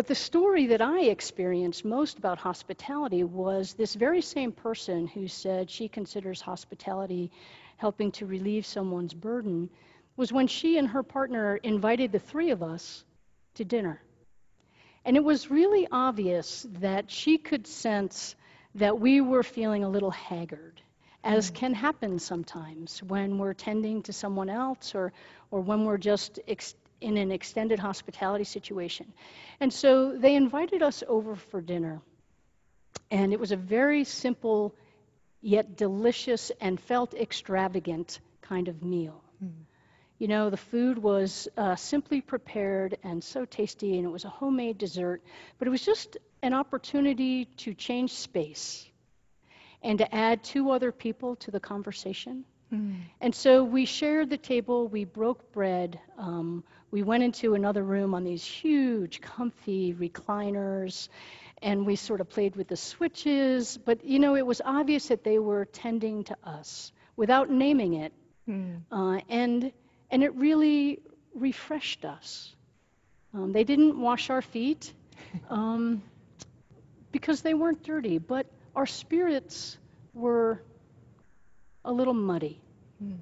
But 0.00 0.06
the 0.06 0.14
story 0.14 0.64
that 0.68 0.80
I 0.80 1.02
experienced 1.02 1.84
most 1.84 2.16
about 2.16 2.38
hospitality 2.38 3.22
was 3.22 3.74
this 3.74 3.94
very 3.94 4.22
same 4.22 4.50
person 4.50 5.06
who 5.06 5.28
said 5.28 5.70
she 5.70 5.88
considers 5.88 6.40
hospitality 6.40 7.30
helping 7.76 8.10
to 8.12 8.24
relieve 8.24 8.64
someone's 8.64 9.12
burden 9.12 9.68
was 10.16 10.32
when 10.32 10.46
she 10.46 10.78
and 10.78 10.88
her 10.88 11.02
partner 11.02 11.56
invited 11.56 12.12
the 12.12 12.18
three 12.18 12.50
of 12.50 12.62
us 12.62 13.04
to 13.56 13.64
dinner. 13.66 14.00
And 15.04 15.18
it 15.18 15.22
was 15.22 15.50
really 15.50 15.86
obvious 15.92 16.66
that 16.78 17.10
she 17.10 17.36
could 17.36 17.66
sense 17.66 18.36
that 18.76 18.98
we 18.98 19.20
were 19.20 19.42
feeling 19.42 19.84
a 19.84 19.90
little 19.90 20.12
haggard, 20.12 20.80
as 21.22 21.50
mm. 21.50 21.56
can 21.56 21.74
happen 21.74 22.18
sometimes 22.18 23.02
when 23.02 23.36
we're 23.36 23.52
tending 23.52 24.02
to 24.04 24.14
someone 24.14 24.48
else 24.48 24.94
or, 24.94 25.12
or 25.50 25.60
when 25.60 25.84
we're 25.84 25.98
just 25.98 26.40
ex- 26.48 26.74
in 27.00 27.16
an 27.16 27.32
extended 27.32 27.78
hospitality 27.78 28.44
situation. 28.44 29.12
And 29.60 29.72
so 29.72 30.16
they 30.16 30.34
invited 30.34 30.82
us 30.82 31.02
over 31.06 31.34
for 31.36 31.60
dinner. 31.60 32.00
And 33.10 33.32
it 33.32 33.40
was 33.40 33.52
a 33.52 33.56
very 33.56 34.04
simple, 34.04 34.74
yet 35.40 35.76
delicious 35.76 36.52
and 36.60 36.80
felt 36.80 37.14
extravagant 37.14 38.20
kind 38.42 38.68
of 38.68 38.82
meal. 38.82 39.22
Mm. 39.42 39.52
You 40.18 40.28
know, 40.28 40.50
the 40.50 40.56
food 40.56 40.98
was 40.98 41.48
uh, 41.56 41.76
simply 41.76 42.20
prepared 42.20 42.98
and 43.02 43.24
so 43.24 43.46
tasty, 43.46 43.96
and 43.96 44.04
it 44.04 44.10
was 44.10 44.26
a 44.26 44.28
homemade 44.28 44.76
dessert, 44.76 45.22
but 45.58 45.66
it 45.66 45.70
was 45.70 45.84
just 45.84 46.18
an 46.42 46.52
opportunity 46.52 47.46
to 47.46 47.72
change 47.74 48.12
space 48.12 48.86
and 49.82 49.98
to 49.98 50.14
add 50.14 50.44
two 50.44 50.70
other 50.70 50.92
people 50.92 51.36
to 51.36 51.50
the 51.50 51.60
conversation. 51.60 52.44
Mm. 52.72 52.96
And 53.20 53.34
so 53.34 53.64
we 53.64 53.84
shared 53.84 54.30
the 54.30 54.38
table, 54.38 54.88
we 54.88 55.04
broke 55.04 55.52
bread, 55.52 55.98
um, 56.18 56.64
we 56.90 57.02
went 57.02 57.22
into 57.22 57.54
another 57.54 57.82
room 57.82 58.14
on 58.14 58.24
these 58.24 58.44
huge, 58.44 59.20
comfy 59.20 59.94
recliners, 59.94 61.08
and 61.62 61.86
we 61.86 61.96
sort 61.96 62.20
of 62.20 62.28
played 62.28 62.56
with 62.56 62.68
the 62.68 62.76
switches. 62.76 63.78
But, 63.78 64.04
you 64.04 64.18
know, 64.18 64.34
it 64.34 64.44
was 64.46 64.60
obvious 64.64 65.08
that 65.08 65.22
they 65.22 65.38
were 65.38 65.66
tending 65.66 66.24
to 66.24 66.36
us 66.42 66.92
without 67.16 67.50
naming 67.50 67.94
it. 67.94 68.12
Mm. 68.48 68.82
Uh, 68.90 69.20
and 69.28 69.72
and 70.10 70.24
it 70.24 70.34
really 70.34 71.00
refreshed 71.34 72.04
us. 72.04 72.54
Um, 73.32 73.52
they 73.52 73.64
didn't 73.64 74.00
wash 74.00 74.30
our 74.30 74.42
feet 74.42 74.92
um, 75.50 76.02
because 77.12 77.42
they 77.42 77.54
weren't 77.54 77.82
dirty, 77.84 78.18
but 78.18 78.46
our 78.74 78.86
spirits 78.86 79.78
were 80.14 80.62
a 81.84 81.92
little 81.92 82.14
muddy. 82.14 82.60
Mm. 83.02 83.18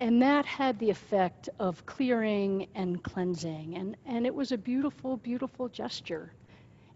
And 0.00 0.22
that 0.22 0.44
had 0.46 0.78
the 0.78 0.90
effect 0.90 1.48
of 1.58 1.86
clearing 1.86 2.66
and 2.74 3.02
cleansing. 3.02 3.76
And, 3.76 3.96
and 4.04 4.26
it 4.26 4.34
was 4.34 4.50
a 4.50 4.58
beautiful, 4.58 5.16
beautiful 5.16 5.68
gesture. 5.68 6.32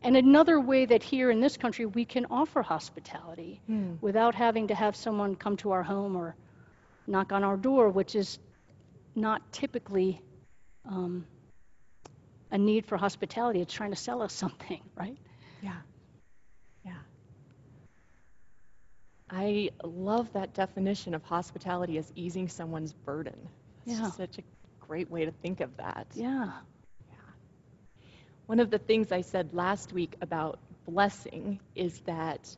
And 0.03 0.17
another 0.17 0.61
way 0.61 0.87
that 0.87 1.03
here 1.03 1.31
in 1.31 1.41
this 1.41 1.57
country 1.57 1.87
we 1.87 2.05
can 2.05 2.27
offer 2.27 2.63
hospitality 2.63 3.61
mm. 3.71 3.97
without 4.01 4.35
having 4.35 4.69
to 4.69 4.75
have 4.75 4.97
someone 4.97 5.37
come 5.37 5.57
to 5.59 5.71
our 5.71 5.83
home 5.83 6.17
or 6.17 6.35
knock 7.07 7.33
on 7.33 7.45
our 7.45 7.57
door, 7.57 7.91
which 7.91 8.15
is 8.15 8.39
not 9.15 9.53
typically 9.53 10.21
um, 10.85 11.27
a 12.51 12.59
need 12.59 12.87
for 12.87 12.97
hospitality. 12.97 13.61
It's 13.61 13.73
trying 13.73 13.91
to 13.91 13.97
sell 13.97 14.23
us 14.23 14.33
something, 14.33 14.81
right? 14.97 15.17
Yeah. 15.63 15.71
Yeah. 15.71 15.96
I 19.31 19.71
love 19.83 20.33
that 20.35 20.55
definition 20.55 21.15
of 21.15 21.23
hospitality 21.25 21.99
as 21.99 22.13
easing 22.15 22.49
someone's 22.49 22.93
burden. 22.93 23.37
It's 23.87 23.99
yeah. 23.99 24.11
such 24.11 24.39
a 24.39 24.43
great 24.87 25.11
way 25.11 25.25
to 25.25 25.33
think 25.43 25.61
of 25.61 25.77
that. 25.79 26.07
Yeah. 26.15 26.51
Yeah. 27.09 27.17
One 28.47 28.61
of 28.61 28.71
the 28.71 28.79
things 28.79 29.11
I 29.11 29.23
said 29.23 29.53
last 29.53 29.93
week 29.93 30.15
about 30.21 30.59
blessing 30.87 31.59
is 31.75 32.01
that 32.07 32.57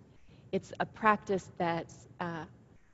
it's 0.53 0.73
a 0.79 0.87
practice 0.87 1.49
that's 1.57 2.07
uh, 2.21 2.45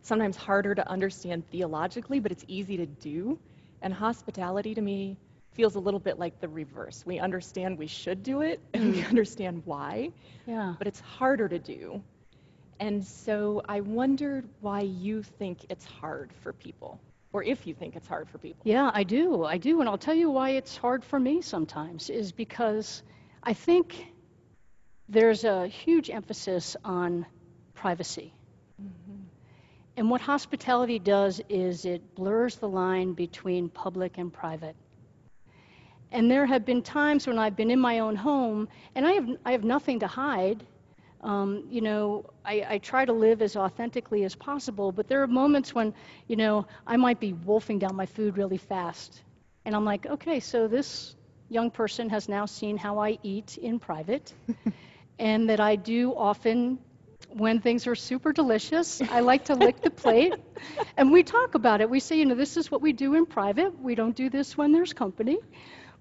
sometimes 0.03 0.37
harder 0.37 0.75
to 0.75 0.89
understand 0.89 1.49
theologically, 1.51 2.21
but 2.21 2.31
it's 2.31 2.45
easy 2.47 2.77
to 2.77 2.87
do. 2.87 3.39
And 3.83 3.93
hospitality 3.93 4.75
to 4.75 4.81
me 4.81 5.17
feels 5.53 5.75
a 5.75 5.81
little 5.81 6.01
bit 6.01 6.19
like 6.19 6.41
the 6.41 6.49
reverse. 6.49 7.05
We 7.07 7.19
understand 7.19 7.79
we 7.79 7.87
should 7.87 8.23
do 8.23 8.43
it 8.43 8.61
and 8.73 8.93
we 8.93 9.03
mm. 9.03 9.09
understand 9.09 9.63
why. 9.65 10.11
Yeah. 10.47 10.75
But 10.79 10.87
it's 10.87 11.01
harder 11.01 11.49
to 11.49 11.59
do. 11.59 12.03
And 12.85 13.03
so 13.03 13.63
I 13.67 13.81
wondered 13.81 14.47
why 14.61 14.81
you 14.81 15.23
think 15.23 15.65
it's 15.71 15.87
hard 15.87 16.31
for 16.43 16.53
people, 16.53 17.01
or 17.33 17.43
if 17.43 17.67
you 17.67 17.73
think 17.73 17.97
it's 17.97 18.07
hard 18.07 18.29
for 18.29 18.37
people. 18.37 18.61
Yeah, 18.63 18.91
I 18.93 19.05
do. 19.05 19.43
I 19.43 19.57
do. 19.57 19.81
And 19.81 19.89
I'll 19.89 19.97
tell 19.97 20.15
you 20.15 20.29
why 20.29 20.51
it's 20.51 20.77
hard 20.77 21.03
for 21.03 21.19
me 21.19 21.41
sometimes, 21.41 22.11
is 22.11 22.31
because 22.31 23.03
I 23.43 23.55
think 23.55 24.13
there's 25.09 25.45
a 25.45 25.67
huge 25.67 26.11
emphasis 26.11 26.77
on 26.85 27.25
privacy. 27.73 28.35
Mm-hmm. 28.79 29.23
And 29.97 30.11
what 30.11 30.21
hospitality 30.21 30.99
does 30.99 31.41
is 31.49 31.87
it 31.87 32.15
blurs 32.15 32.57
the 32.57 32.69
line 32.69 33.15
between 33.15 33.71
public 33.71 34.19
and 34.19 34.31
private. 34.31 34.77
And 36.13 36.31
there 36.31 36.45
have 36.45 36.67
been 36.67 36.83
times 36.83 37.27
when 37.27 37.39
I've 37.39 37.57
been 37.57 37.71
in 37.71 37.81
my 37.81 38.01
own 38.01 38.15
home 38.15 38.69
and 38.95 39.07
I 39.07 39.13
have, 39.13 39.29
I 39.43 39.53
have 39.53 39.65
nothing 39.65 40.01
to 40.01 40.07
hide. 40.07 40.63
Um, 41.25 41.65
you 41.71 41.81
know, 41.81 42.27
I, 42.45 42.67
I, 42.69 42.79
try 42.79 43.07
to 43.07 43.13
live 43.15 43.41
as 43.41 43.57
authentically 43.57 44.25
as 44.25 44.35
possible, 44.35 44.93
but 44.93 45.09
there 45.09 45.23
are 45.23 45.27
moments 45.27 45.75
when, 45.75 45.95
you 46.29 46.37
know, 46.37 46.67
I 46.87 46.99
might 46.99 47.19
be 47.19 47.33
wolfing 47.33 47.79
down 47.79 47.97
my 47.97 48.05
food 48.05 48.37
really 48.37 48.59
fast. 48.59 49.23
And 49.65 49.75
I'm 49.75 49.87
like, 49.87 50.05
okay, 50.05 50.39
so 50.39 50.69
this 50.69 51.17
young 51.49 51.71
person 51.71 52.11
has 52.11 52.29
now 52.29 52.45
seen 52.45 52.77
how 52.77 52.99
I 52.99 53.19
eat 53.23 53.57
in 53.57 53.79
private, 53.79 54.35
and 55.19 55.49
that 55.49 55.61
I 55.61 55.77
do 55.77 56.15
often 56.15 56.79
when 57.31 57.59
things 57.59 57.87
are 57.87 57.95
super 57.95 58.35
delicious, 58.35 59.01
I 59.01 59.21
like 59.21 59.47
to 59.47 59.55
lick 59.55 59.81
the 59.81 59.91
plate. 59.91 60.35
And 60.97 61.11
we 61.11 61.23
talk 61.23 61.55
about 61.55 61.81
it. 61.81 61.91
We 61.91 62.01
say, 62.01 62.17
you 62.17 62.27
know, 62.27 62.35
this 62.35 62.57
is 62.57 62.71
what 62.71 62.81
we 62.81 62.93
do 62.93 63.15
in 63.15 63.27
private. 63.27 63.79
We 63.81 63.95
don't 63.95 64.15
do 64.15 64.31
this 64.31 64.57
when 64.57 64.73
there's 64.73 64.93
company. 64.93 65.39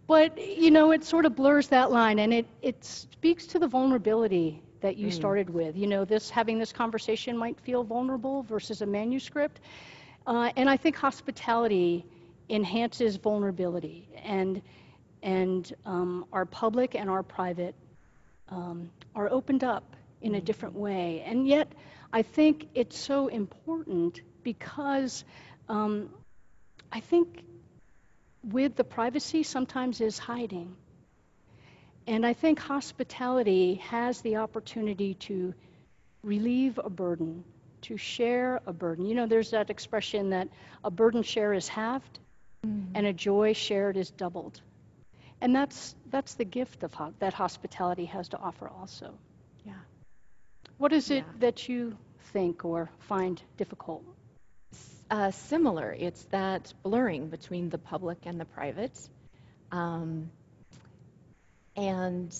But, 0.06 0.38
you 0.38 0.70
know, 0.70 0.92
it 0.92 1.04
sort 1.04 1.26
of 1.26 1.36
blurs 1.36 1.70
that 1.70 1.92
line 1.92 2.20
and 2.20 2.34
it, 2.34 2.46
it 2.62 2.84
speaks 2.86 3.48
to 3.48 3.60
the 3.60 3.68
vulnerability 3.68 4.62
that 4.84 4.98
you 4.98 5.08
mm. 5.08 5.14
started 5.14 5.50
with. 5.50 5.76
You 5.76 5.88
know, 5.88 6.06
this 6.06 6.30
having 6.30 6.60
this 6.60 6.72
conversation 6.72 7.36
might 7.38 7.60
feel 7.60 7.84
vulnerable 7.84 8.44
versus 8.44 8.82
a 8.82 8.86
manuscript. 8.86 9.60
Uh, 10.28 10.52
and 10.56 10.70
I 10.70 10.78
think 10.78 10.96
hospitality 10.96 12.06
enhances 12.50 13.16
vulnerability 13.16 14.08
and 14.24 14.62
and 15.24 15.74
um, 15.86 16.26
our 16.34 16.46
public 16.46 16.96
and 16.96 17.10
our 17.10 17.24
private 17.24 17.76
um, 18.50 18.90
are 19.16 19.30
opened 19.30 19.64
up 19.64 19.96
in 20.22 20.36
a 20.36 20.42
different 20.42 20.76
way. 20.76 21.24
And 21.26 21.48
yet, 21.48 21.72
I 22.12 22.22
think 22.22 22.68
it's 22.76 22.98
so 22.98 23.28
important 23.28 24.22
because 24.44 25.24
um, 25.70 26.10
I 26.92 27.00
think 27.00 27.44
with 28.44 28.76
the 28.76 28.84
privacy 28.84 29.44
sometimes 29.44 30.02
is 30.02 30.20
hiding. 30.20 30.76
And 32.08 32.26
I 32.26 32.34
think 32.34 32.60
hospitality 32.60 33.76
has 33.76 34.22
the 34.22 34.38
opportunity 34.38 35.14
to 35.16 35.54
relieve 36.22 36.80
a 36.84 36.90
burden, 36.90 37.44
to 37.84 37.98
share 37.98 38.62
a 38.66 38.74
burden. 38.74 39.06
You 39.06 39.16
know, 39.16 39.28
there's 39.28 39.52
that 39.52 39.70
expression 39.70 40.32
that 40.32 40.50
a 40.84 40.92
burden 40.92 41.24
share 41.24 41.54
is 41.54 41.68
halved 41.68 42.20
mm-hmm. 42.66 42.96
and 42.96 43.08
a 43.08 43.14
joy 43.14 43.54
shared 43.54 43.98
is 43.98 44.10
doubled. 44.10 44.60
And 45.42 45.56
that's, 45.56 45.96
that's 46.10 46.36
the 46.36 46.46
gift 46.46 46.84
of 46.84 46.94
ho- 46.94 47.14
that 47.20 47.34
hospitality 47.34 48.06
has 48.06 48.30
to 48.30 48.38
offer 48.38 48.68
also. 48.68 49.14
Yeah. 49.66 49.74
What 50.78 50.94
is 50.94 51.10
it 51.12 51.26
yeah. 51.26 51.40
that 51.40 51.70
you 51.70 51.98
think 52.32 52.66
or 52.66 52.90
find 53.00 53.42
difficult? 53.58 54.04
Uh, 55.10 55.32
similar. 55.32 55.92
It's 55.92 56.24
that 56.32 56.74
blurring 56.82 57.28
between 57.28 57.70
the 57.70 57.78
public 57.78 58.20
and 58.26 58.40
the 58.40 58.46
private. 58.46 58.98
Um, 59.72 60.32
and 61.76 62.36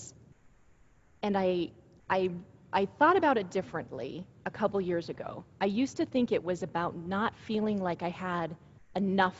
and 1.22 1.38
I, 1.38 1.70
I, 2.10 2.30
I 2.72 2.86
thought 2.98 3.16
about 3.16 3.38
it 3.38 3.50
differently 3.50 4.26
a 4.44 4.50
couple 4.50 4.80
years 4.80 5.08
ago. 5.08 5.42
I 5.60 5.66
used 5.66 5.96
to 5.96 6.04
think 6.04 6.32
it 6.32 6.44
was 6.44 6.62
about 6.62 6.94
not 6.96 7.34
feeling 7.46 7.80
like 7.80 8.02
I 8.02 8.10
had 8.10 8.54
enough 8.94 9.36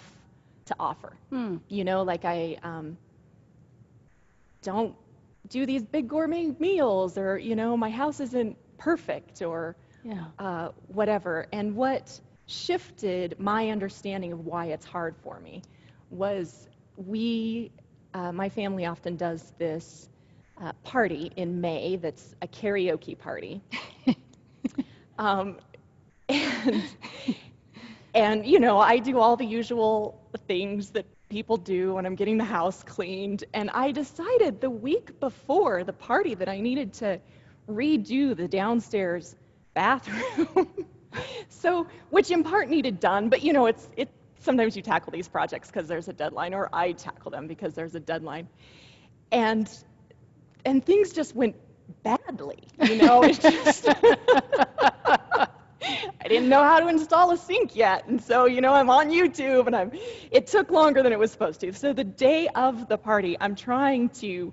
to 0.66 0.74
offer. 0.80 1.12
Hmm. 1.28 1.56
You 1.68 1.84
know, 1.84 2.02
like 2.02 2.24
I 2.24 2.56
um, 2.62 2.96
don't 4.62 4.94
do 5.48 5.66
these 5.66 5.82
big 5.84 6.08
gourmet 6.08 6.54
meals, 6.58 7.18
or 7.18 7.36
you 7.38 7.54
know, 7.54 7.76
my 7.76 7.90
house 7.90 8.20
isn't 8.20 8.56
perfect 8.78 9.42
or 9.42 9.76
Yeah. 10.02 10.24
uh, 10.38 10.68
whatever. 10.88 11.46
And 11.52 11.76
what 11.76 12.18
shifted 12.46 13.36
my 13.38 13.70
understanding 13.70 14.32
of 14.32 14.46
why 14.46 14.66
it's 14.66 14.86
hard 14.86 15.16
for 15.22 15.38
me 15.40 15.62
was 16.10 16.68
we, 16.96 17.72
uh, 18.14 18.32
my 18.32 18.48
family 18.48 18.86
often 18.86 19.16
does 19.16 19.52
this 19.58 20.08
uh, 20.60 20.72
party 20.84 21.32
in 21.36 21.60
May 21.60 21.96
that's 21.96 22.34
a 22.42 22.46
karaoke 22.46 23.18
party. 23.18 23.60
um, 25.18 25.58
and, 26.28 26.84
and, 28.14 28.46
you 28.46 28.60
know, 28.60 28.78
I 28.78 28.98
do 28.98 29.18
all 29.18 29.36
the 29.36 29.44
usual 29.44 30.20
things 30.46 30.90
that 30.90 31.06
people 31.28 31.56
do 31.56 31.94
when 31.94 32.06
I'm 32.06 32.14
getting 32.14 32.38
the 32.38 32.44
house 32.44 32.84
cleaned. 32.84 33.44
And 33.52 33.68
I 33.70 33.90
decided 33.90 34.60
the 34.60 34.70
week 34.70 35.18
before 35.18 35.82
the 35.82 35.92
party 35.92 36.34
that 36.36 36.48
I 36.48 36.60
needed 36.60 36.92
to 36.94 37.20
redo 37.68 38.36
the 38.36 38.46
downstairs 38.46 39.34
bathroom. 39.74 40.86
so, 41.48 41.86
which 42.10 42.30
in 42.30 42.44
part 42.44 42.68
needed 42.68 43.00
done, 43.00 43.28
but 43.28 43.42
you 43.42 43.52
know, 43.52 43.66
it's 43.66 43.88
it. 43.96 44.08
Sometimes 44.44 44.76
you 44.76 44.82
tackle 44.82 45.10
these 45.10 45.26
projects 45.26 45.68
because 45.68 45.88
there's 45.88 46.08
a 46.08 46.12
deadline, 46.12 46.52
or 46.52 46.68
I 46.70 46.92
tackle 46.92 47.30
them 47.30 47.46
because 47.46 47.72
there's 47.72 47.94
a 47.94 48.00
deadline, 48.00 48.46
and 49.32 49.70
and 50.66 50.84
things 50.84 51.12
just 51.12 51.34
went 51.34 51.56
badly. 52.02 52.58
You 52.82 52.96
know, 52.96 53.22
it 53.24 53.40
just. 53.40 53.88
I 55.86 56.28
didn't 56.28 56.48
know 56.48 56.62
how 56.62 56.80
to 56.80 56.88
install 56.88 57.30
a 57.32 57.36
sink 57.38 57.74
yet, 57.74 58.06
and 58.06 58.22
so 58.22 58.44
you 58.44 58.60
know 58.60 58.74
I'm 58.74 58.90
on 58.90 59.10
YouTube, 59.10 59.66
and 59.66 59.74
I'm. 59.74 59.92
It 60.30 60.46
took 60.46 60.70
longer 60.70 61.02
than 61.02 61.12
it 61.12 61.18
was 61.18 61.32
supposed 61.32 61.60
to. 61.60 61.72
So 61.72 61.94
the 61.94 62.04
day 62.04 62.48
of 62.48 62.86
the 62.86 62.98
party, 62.98 63.38
I'm 63.40 63.54
trying 63.54 64.10
to 64.20 64.52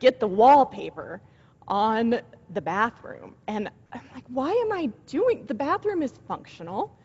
get 0.00 0.20
the 0.20 0.26
wallpaper 0.26 1.20
on 1.66 2.20
the 2.52 2.62
bathroom, 2.62 3.34
and 3.46 3.70
I'm 3.92 4.08
like, 4.14 4.24
why 4.28 4.52
am 4.52 4.72
I 4.72 4.90
doing? 5.06 5.44
The 5.46 5.54
bathroom 5.54 6.02
is 6.02 6.12
functional, 6.26 6.96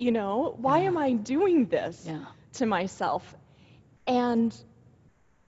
you 0.00 0.10
know. 0.10 0.54
Why 0.56 0.80
am 0.80 0.98
I 0.98 1.12
doing 1.12 1.66
this 1.66 2.04
Yeah. 2.06 2.24
to 2.54 2.66
myself? 2.66 3.36
And 4.06 4.56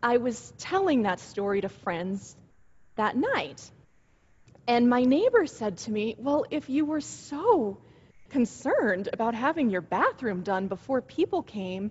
I 0.02 0.18
was 0.18 0.52
telling 0.59 1.02
that 1.02 1.18
story 1.18 1.62
to 1.62 1.68
friends 1.68 2.37
that 2.97 3.16
night. 3.16 3.71
And 4.68 4.88
my 4.88 5.02
neighbor 5.02 5.47
said 5.47 5.78
to 5.78 5.90
me, 5.90 6.14
Well, 6.18 6.44
if 6.50 6.68
you 6.68 6.85
were 6.85 7.00
so 7.00 7.78
concerned 8.28 9.09
about 9.12 9.35
having 9.35 9.71
your 9.71 9.80
bathroom 9.80 10.42
done 10.42 10.68
before 10.68 11.00
people 11.00 11.42
came, 11.42 11.90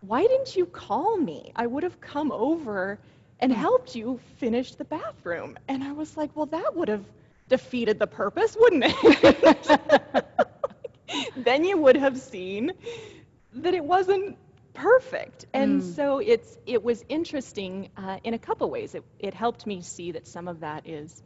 why 0.00 0.22
didn't 0.22 0.54
you 0.56 0.66
call 0.66 1.16
me? 1.16 1.52
I 1.56 1.66
would 1.66 1.82
have 1.82 2.00
come 2.00 2.30
over 2.30 2.98
and 3.40 3.52
hmm. 3.52 3.58
helped 3.58 3.96
you 3.96 4.20
finish 4.36 4.74
the 4.74 4.84
bathroom. 4.84 5.58
And 5.68 5.82
I 5.82 5.92
was 5.92 6.16
like, 6.16 6.36
Well, 6.36 6.46
that 6.46 6.76
would 6.76 6.88
have 6.88 7.04
defeated 7.48 7.98
the 7.98 8.06
purpose, 8.06 8.56
wouldn't 8.60 8.84
it? 8.86 10.26
then 11.48 11.64
you 11.64 11.76
would 11.78 11.96
have 11.96 12.18
seen 12.18 12.72
that 13.64 13.74
it 13.74 13.84
wasn't 13.84 14.36
perfect. 14.74 15.46
And 15.54 15.82
Mm. 15.82 15.94
so 15.96 16.18
it's 16.18 16.58
it 16.66 16.82
was 16.84 17.04
interesting 17.08 17.88
uh, 17.96 18.18
in 18.24 18.34
a 18.34 18.38
couple 18.38 18.70
ways. 18.70 18.94
It, 18.94 19.04
it 19.18 19.34
helped 19.34 19.66
me 19.66 19.82
see 19.82 20.12
that 20.12 20.26
some 20.26 20.48
of 20.48 20.60
that 20.60 20.86
is 20.88 21.22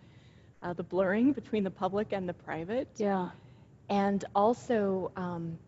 uh, 0.63 0.73
the 0.75 0.85
blurring 0.85 1.33
between 1.33 1.65
the 1.65 1.71
public 1.71 2.13
and 2.13 2.29
the 2.29 2.35
private, 2.35 2.89
Yeah. 2.97 3.31
and 3.89 4.25
also 4.35 5.11
um, 5.17 5.59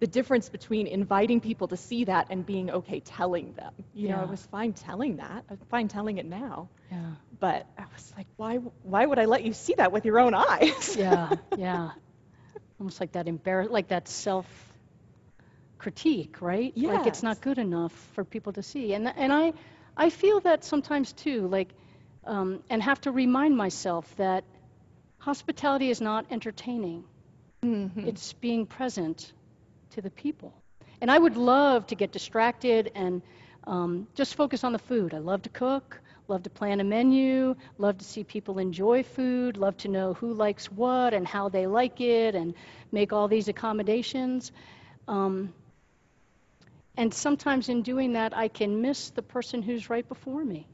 the 0.00 0.06
difference 0.06 0.48
between 0.48 0.86
inviting 0.86 1.40
people 1.40 1.68
to 1.68 1.76
see 1.76 2.04
that 2.04 2.26
and 2.30 2.44
being 2.44 2.70
okay 2.70 3.00
telling 3.00 3.52
them. 3.54 3.72
You 3.94 4.08
know, 4.08 4.20
I 4.20 4.24
was 4.24 4.44
fine 4.46 4.72
telling 4.72 5.16
that. 5.16 5.44
I'm 5.50 5.58
fine 5.70 5.88
telling 5.88 6.18
it 6.18 6.26
now. 6.26 6.68
Yeah. 6.90 7.14
But 7.40 7.66
I 7.78 7.84
was 7.94 8.12
like, 8.16 8.26
why 8.36 8.56
why 8.82 9.06
would 9.06 9.18
I 9.18 9.26
let 9.26 9.44
you 9.44 9.52
see 9.52 9.74
that 9.76 9.92
with 9.92 10.04
your 10.04 10.18
own 10.20 10.34
eyes? 10.34 10.96
Yeah. 10.96 11.36
Yeah. 11.56 11.90
Almost 12.82 13.00
like 13.00 13.12
that 13.12 13.28
embarrass, 13.28 13.70
like 13.70 13.88
that 13.88 14.08
self 14.08 14.46
critique, 15.78 16.40
right? 16.42 16.74
Like 16.76 17.06
it's 17.06 17.22
not 17.22 17.40
good 17.40 17.58
enough 17.58 17.92
for 18.14 18.24
people 18.24 18.52
to 18.54 18.62
see. 18.62 18.94
And 18.94 19.06
and 19.16 19.32
I 19.32 19.52
I 19.96 20.10
feel 20.10 20.40
that 20.40 20.64
sometimes 20.64 21.12
too, 21.12 21.46
like 21.46 21.70
um, 22.24 22.62
and 22.70 22.82
have 22.82 23.00
to 23.02 23.12
remind 23.12 23.56
myself 23.56 24.14
that 24.16 24.44
hospitality 25.18 25.90
is 25.90 26.00
not 26.00 26.26
entertaining. 26.30 27.04
Mhm. 27.64 28.06
It's 28.08 28.32
being 28.32 28.66
present 28.66 29.32
to 29.90 30.02
the 30.02 30.10
people. 30.10 30.52
And 31.00 31.10
I 31.10 31.18
would 31.18 31.36
love 31.36 31.86
to 31.88 31.94
get 31.94 32.12
distracted 32.12 32.90
and 32.94 33.22
um, 33.64 34.08
just 34.14 34.34
focus 34.34 34.64
on 34.64 34.72
the 34.72 34.78
food. 34.78 35.14
I 35.14 35.18
love 35.18 35.42
to 35.42 35.50
cook, 35.50 36.00
love 36.28 36.42
to 36.44 36.50
plan 36.50 36.80
a 36.80 36.84
menu, 36.84 37.54
love 37.78 37.98
to 37.98 38.04
see 38.04 38.24
people 38.24 38.58
enjoy 38.58 39.02
food, 39.02 39.56
love 39.56 39.76
to 39.78 39.88
know 39.88 40.14
who 40.14 40.32
likes 40.32 40.70
what 40.70 41.14
and 41.14 41.26
how 41.26 41.48
they 41.48 41.66
like 41.66 42.00
it, 42.00 42.34
and 42.34 42.54
make 42.90 43.12
all 43.12 43.28
these 43.28 43.48
accommodations. 43.48 44.52
Um, 45.08 45.52
and 46.96 47.12
sometimes 47.12 47.68
in 47.68 47.82
doing 47.82 48.12
that, 48.14 48.36
I 48.36 48.48
can 48.48 48.80
miss 48.82 49.10
the 49.10 49.22
person 49.22 49.62
who's 49.62 49.90
right 49.90 50.06
before 50.06 50.44
me. 50.44 50.66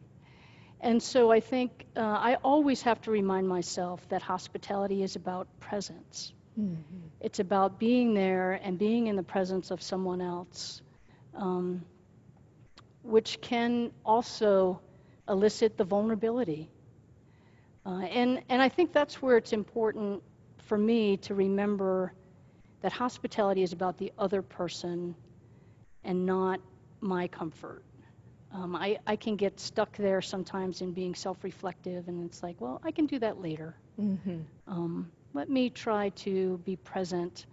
And 0.80 1.02
so 1.02 1.30
I 1.30 1.40
think 1.40 1.86
uh, 1.96 2.00
I 2.00 2.36
always 2.36 2.82
have 2.82 3.00
to 3.02 3.10
remind 3.10 3.48
myself 3.48 4.08
that 4.10 4.22
hospitality 4.22 5.02
is 5.02 5.16
about 5.16 5.48
presence. 5.60 6.32
Mhm. 6.58 6.76
It's 7.20 7.40
about 7.40 7.78
being 7.78 8.14
there 8.14 8.52
and 8.52 8.78
being 8.78 9.08
in 9.08 9.16
the 9.16 9.22
presence 9.22 9.70
of 9.70 9.82
someone 9.82 10.20
else, 10.20 10.82
um, 11.34 11.84
which 13.02 13.40
can 13.40 13.90
also 14.04 14.80
elicit 15.28 15.76
the 15.76 15.84
vulnerability. 15.84 16.68
Uh, 17.86 18.00
and, 18.02 18.42
and 18.48 18.60
I 18.60 18.68
think 18.68 18.92
that's 18.92 19.22
where 19.22 19.36
it's 19.36 19.52
important 19.52 20.22
for 20.58 20.76
me 20.76 21.16
to 21.18 21.34
remember 21.34 22.12
that 22.82 22.92
hospitality 22.92 23.62
is 23.62 23.72
about 23.72 23.98
the 23.98 24.12
other 24.18 24.42
person 24.42 25.14
and 26.04 26.26
not 26.26 26.60
my 27.00 27.28
comfort. 27.28 27.82
Um, 28.52 28.74
I, 28.76 28.98
I 29.06 29.16
can 29.16 29.36
get 29.36 29.60
stuck 29.60 29.96
there 29.96 30.22
sometimes 30.22 30.80
in 30.80 30.92
being 30.92 31.14
self 31.14 31.44
reflective, 31.44 32.08
and 32.08 32.24
it's 32.24 32.42
like, 32.42 32.60
well, 32.60 32.80
I 32.82 32.90
can 32.90 33.06
do 33.06 33.18
that 33.18 33.40
later. 33.42 33.74
Mhm. 34.00 34.44
Um, 34.66 35.10
let 35.34 35.50
me 35.50 35.70
try 35.70 36.08
to 36.10 36.58
be 36.64 36.76
present 36.76 37.46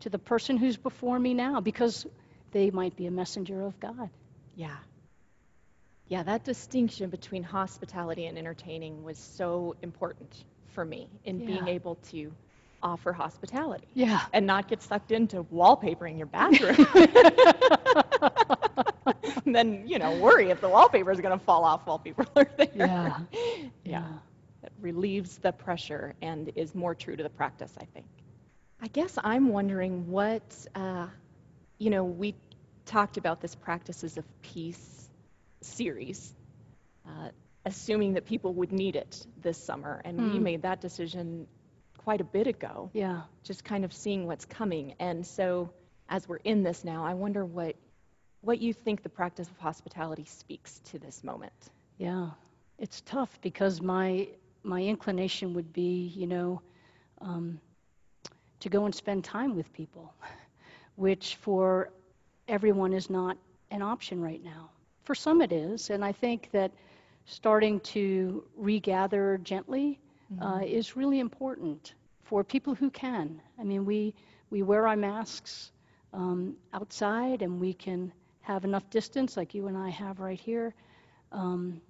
to 0.00 0.08
the 0.10 0.18
person 0.18 0.56
who's 0.56 0.76
before 0.76 1.18
me 1.18 1.34
now 1.34 1.60
because 1.60 2.06
they 2.50 2.70
might 2.70 2.96
be 2.96 3.06
a 3.06 3.10
messenger 3.10 3.62
of 3.62 3.78
God. 3.78 4.10
Yeah. 4.56 4.76
Yeah, 6.10 6.24
that 6.24 6.42
distinction 6.42 7.08
between 7.08 7.44
hospitality 7.44 8.26
and 8.26 8.36
entertaining 8.36 9.04
was 9.04 9.16
so 9.16 9.76
important 9.82 10.44
for 10.66 10.84
me 10.84 11.08
in 11.24 11.38
being 11.46 11.68
able 11.68 11.94
to 12.10 12.32
offer 12.82 13.12
hospitality 13.12 13.86
Yeah. 13.94 14.20
and 14.32 14.44
not 14.44 14.66
get 14.66 14.82
sucked 14.82 15.12
into 15.12 15.44
wallpapering 15.44 16.18
your 16.18 16.26
bathroom. 16.26 16.84
and 19.44 19.54
then, 19.54 19.86
you 19.86 20.00
know, 20.00 20.18
worry 20.18 20.50
if 20.50 20.60
the 20.60 20.68
wallpaper 20.68 21.12
is 21.12 21.20
going 21.20 21.38
to 21.38 21.44
fall 21.44 21.64
off 21.64 21.86
while 21.86 22.00
people 22.00 22.26
are 22.34 22.50
there. 22.56 22.68
Yeah. 22.74 23.18
Yeah. 23.84 24.08
It 24.64 24.72
relieves 24.80 25.38
the 25.38 25.52
pressure 25.52 26.14
and 26.22 26.50
is 26.56 26.74
more 26.74 26.94
true 26.94 27.14
to 27.16 27.22
the 27.22 27.30
practice, 27.30 27.72
I 27.80 27.84
think. 27.94 28.06
I 28.82 28.88
guess 28.88 29.16
I'm 29.22 29.48
wondering 29.48 30.10
what, 30.10 30.42
uh, 30.74 31.06
you 31.78 31.90
know, 31.90 32.02
we 32.02 32.34
talked 32.84 33.16
about 33.16 33.40
this 33.40 33.54
practices 33.54 34.18
of 34.18 34.24
peace 34.42 34.99
series, 35.62 36.34
uh, 37.06 37.28
assuming 37.64 38.14
that 38.14 38.24
people 38.26 38.54
would 38.54 38.72
need 38.72 38.96
it 38.96 39.26
this 39.42 39.58
summer. 39.58 40.00
And 40.04 40.22
we 40.22 40.38
Hmm. 40.38 40.44
made 40.44 40.62
that 40.62 40.80
decision 40.80 41.46
quite 41.98 42.20
a 42.20 42.24
bit 42.24 42.46
ago, 42.46 42.90
Yeah. 42.92 43.22
just 43.44 43.64
kind 43.64 43.84
of 43.84 43.92
seeing 43.92 44.26
what's 44.26 44.44
coming. 44.46 44.94
And 44.98 45.26
so 45.26 45.70
as 46.08 46.28
we're 46.28 46.36
in 46.44 46.62
this 46.62 46.84
now, 46.84 47.04
I 47.04 47.14
wonder 47.14 47.44
what, 47.44 47.76
what 48.40 48.58
you 48.60 48.72
think 48.72 49.02
the 49.02 49.08
practice 49.10 49.48
of 49.48 49.58
hospitality 49.58 50.24
speaks 50.24 50.78
to 50.90 50.98
this 50.98 51.22
moment. 51.22 51.52
Yeah. 51.98 52.30
It's 52.78 53.00
tough 53.02 53.40
because 53.42 53.80
my 53.80 54.28
my 54.62 54.82
inclination 54.82 55.54
would 55.54 55.72
be, 55.72 56.06
you 56.14 56.26
know, 56.26 56.60
um, 57.22 57.60
to 58.60 58.68
go 58.68 58.84
and 58.84 58.94
spend 58.94 59.24
time 59.24 59.56
with 59.56 59.72
people, 59.72 60.12
which 60.96 61.36
for 61.36 61.90
everyone 62.46 62.92
is 62.92 63.08
not 63.08 63.38
an 63.70 63.80
option 63.82 64.20
right 64.20 64.42
now. 64.44 64.70
For 65.04 65.14
some 65.14 65.42
it 65.42 65.52
is, 65.52 65.90
and 65.90 66.04
I 66.04 66.12
think 66.12 66.50
that 66.52 66.70
starting 67.24 67.80
to 67.80 68.44
regather 68.56 69.38
gently 69.42 69.98
uh, 70.40 70.60
is 70.64 70.96
really 70.96 71.18
important 71.18 71.94
for 72.22 72.44
people 72.44 72.74
who 72.74 72.90
can. 72.90 73.40
I 73.58 73.64
mean, 73.64 73.84
we 73.84 74.14
we 74.50 74.62
wear 74.62 74.86
our 74.86 74.96
masks 74.96 75.72
um, 76.12 76.56
outside, 76.72 77.42
and 77.42 77.60
we 77.60 77.72
can 77.72 78.12
have 78.42 78.64
enough 78.64 78.88
distance, 78.90 79.36
like 79.36 79.54
you 79.54 79.68
and 79.68 79.76
I 79.76 79.90
have 79.90 80.20
right 80.20 80.40
here. 80.40 80.74
Um, 81.32 81.80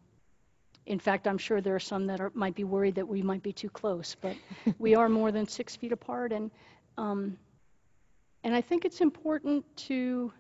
in 0.87 0.99
fact, 0.99 1.27
I'm 1.27 1.39
sure 1.39 1.61
there 1.61 1.75
are 1.75 1.81
some 1.81 2.07
that 2.07 2.21
are, 2.21 2.33
might 2.35 2.55
be 2.55 2.65
worried 2.65 2.95
that 2.97 3.07
we 3.07 3.23
might 3.23 3.43
be 3.43 3.53
too 3.53 3.71
close, 3.71 4.17
but 4.21 4.37
we 4.79 4.95
are 4.95 5.09
more 5.09 5.33
than 5.33 5.47
six 5.47 5.77
feet 5.77 5.93
apart, 5.93 6.33
and 6.33 6.51
um, 6.99 7.37
and 8.45 8.55
I 8.55 8.61
think 8.61 8.85
it's 8.85 9.01
important 9.01 9.65
to 9.89 10.33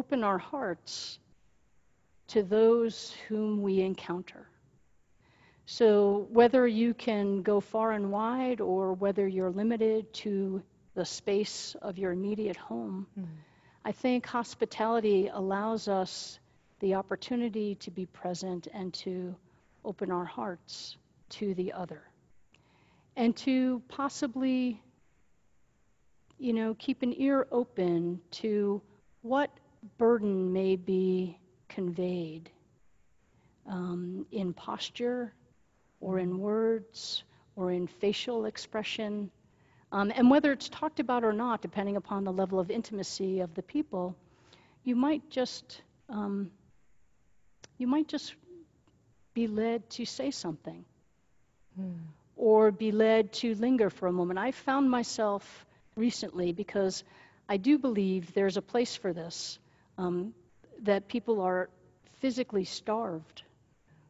open 0.00 0.24
our 0.24 0.38
hearts 0.38 1.18
to 2.26 2.42
those 2.42 3.14
whom 3.28 3.60
we 3.60 3.80
encounter. 3.80 4.46
So, 5.66 6.26
whether 6.32 6.66
you 6.66 6.94
can 6.94 7.42
go 7.42 7.60
far 7.60 7.92
and 7.92 8.10
wide 8.10 8.62
or 8.62 8.94
whether 8.94 9.28
you're 9.28 9.50
limited 9.50 10.10
to 10.24 10.62
the 10.94 11.04
space 11.04 11.76
of 11.82 11.98
your 11.98 12.12
immediate 12.12 12.56
home, 12.56 13.06
Mm. 13.18 13.26
I 13.84 13.92
think 13.92 14.26
hospitality 14.26 15.28
allows 15.28 15.86
us 15.88 16.40
the 16.80 16.94
opportunity 16.94 17.74
to 17.76 17.90
be 17.90 18.06
present 18.06 18.68
and 18.72 18.94
to 19.04 19.34
open 19.84 20.10
our 20.10 20.24
hearts 20.24 20.96
to 21.30 21.54
the 21.54 21.72
other 21.72 22.02
and 23.16 23.36
to 23.36 23.82
possibly 23.88 24.82
you 26.38 26.52
know 26.52 26.74
keep 26.78 27.02
an 27.02 27.14
ear 27.16 27.46
open 27.50 28.20
to 28.30 28.80
what 29.22 29.50
burden 29.98 30.52
may 30.52 30.76
be 30.76 31.38
conveyed 31.68 32.50
um, 33.66 34.26
in 34.32 34.52
posture 34.52 35.32
or 36.00 36.18
in 36.18 36.38
words 36.38 37.22
or 37.56 37.70
in 37.70 37.86
facial 37.86 38.44
expression 38.46 39.30
um, 39.92 40.12
and 40.14 40.30
whether 40.30 40.52
it's 40.52 40.68
talked 40.68 41.00
about 41.00 41.24
or 41.24 41.32
not 41.32 41.60
depending 41.62 41.96
upon 41.96 42.24
the 42.24 42.32
level 42.32 42.58
of 42.58 42.70
intimacy 42.70 43.40
of 43.40 43.54
the 43.54 43.62
people 43.62 44.14
you 44.84 44.96
might 44.96 45.28
just 45.30 45.82
um, 46.08 46.50
you 47.78 47.86
might 47.86 48.08
just 48.08 48.34
be 49.34 49.46
led 49.46 49.88
to 49.90 50.04
say 50.04 50.30
something 50.30 50.84
Mm. 51.80 51.94
or 52.36 52.72
be 52.72 52.90
led 52.90 53.32
to 53.32 53.54
linger 53.54 53.90
for 53.90 54.08
a 54.08 54.12
moment. 54.12 54.40
I 54.40 54.50
found 54.50 54.90
myself 54.90 55.64
recently 55.94 56.52
because 56.52 57.04
I 57.48 57.58
do 57.58 57.78
believe 57.78 58.34
there's 58.34 58.56
a 58.56 58.62
place 58.62 58.96
for 58.96 59.12
this, 59.12 59.58
um, 60.00 60.34
that 60.82 61.08
people 61.08 61.40
are 61.40 61.68
physically 62.20 62.64
starved 62.64 63.42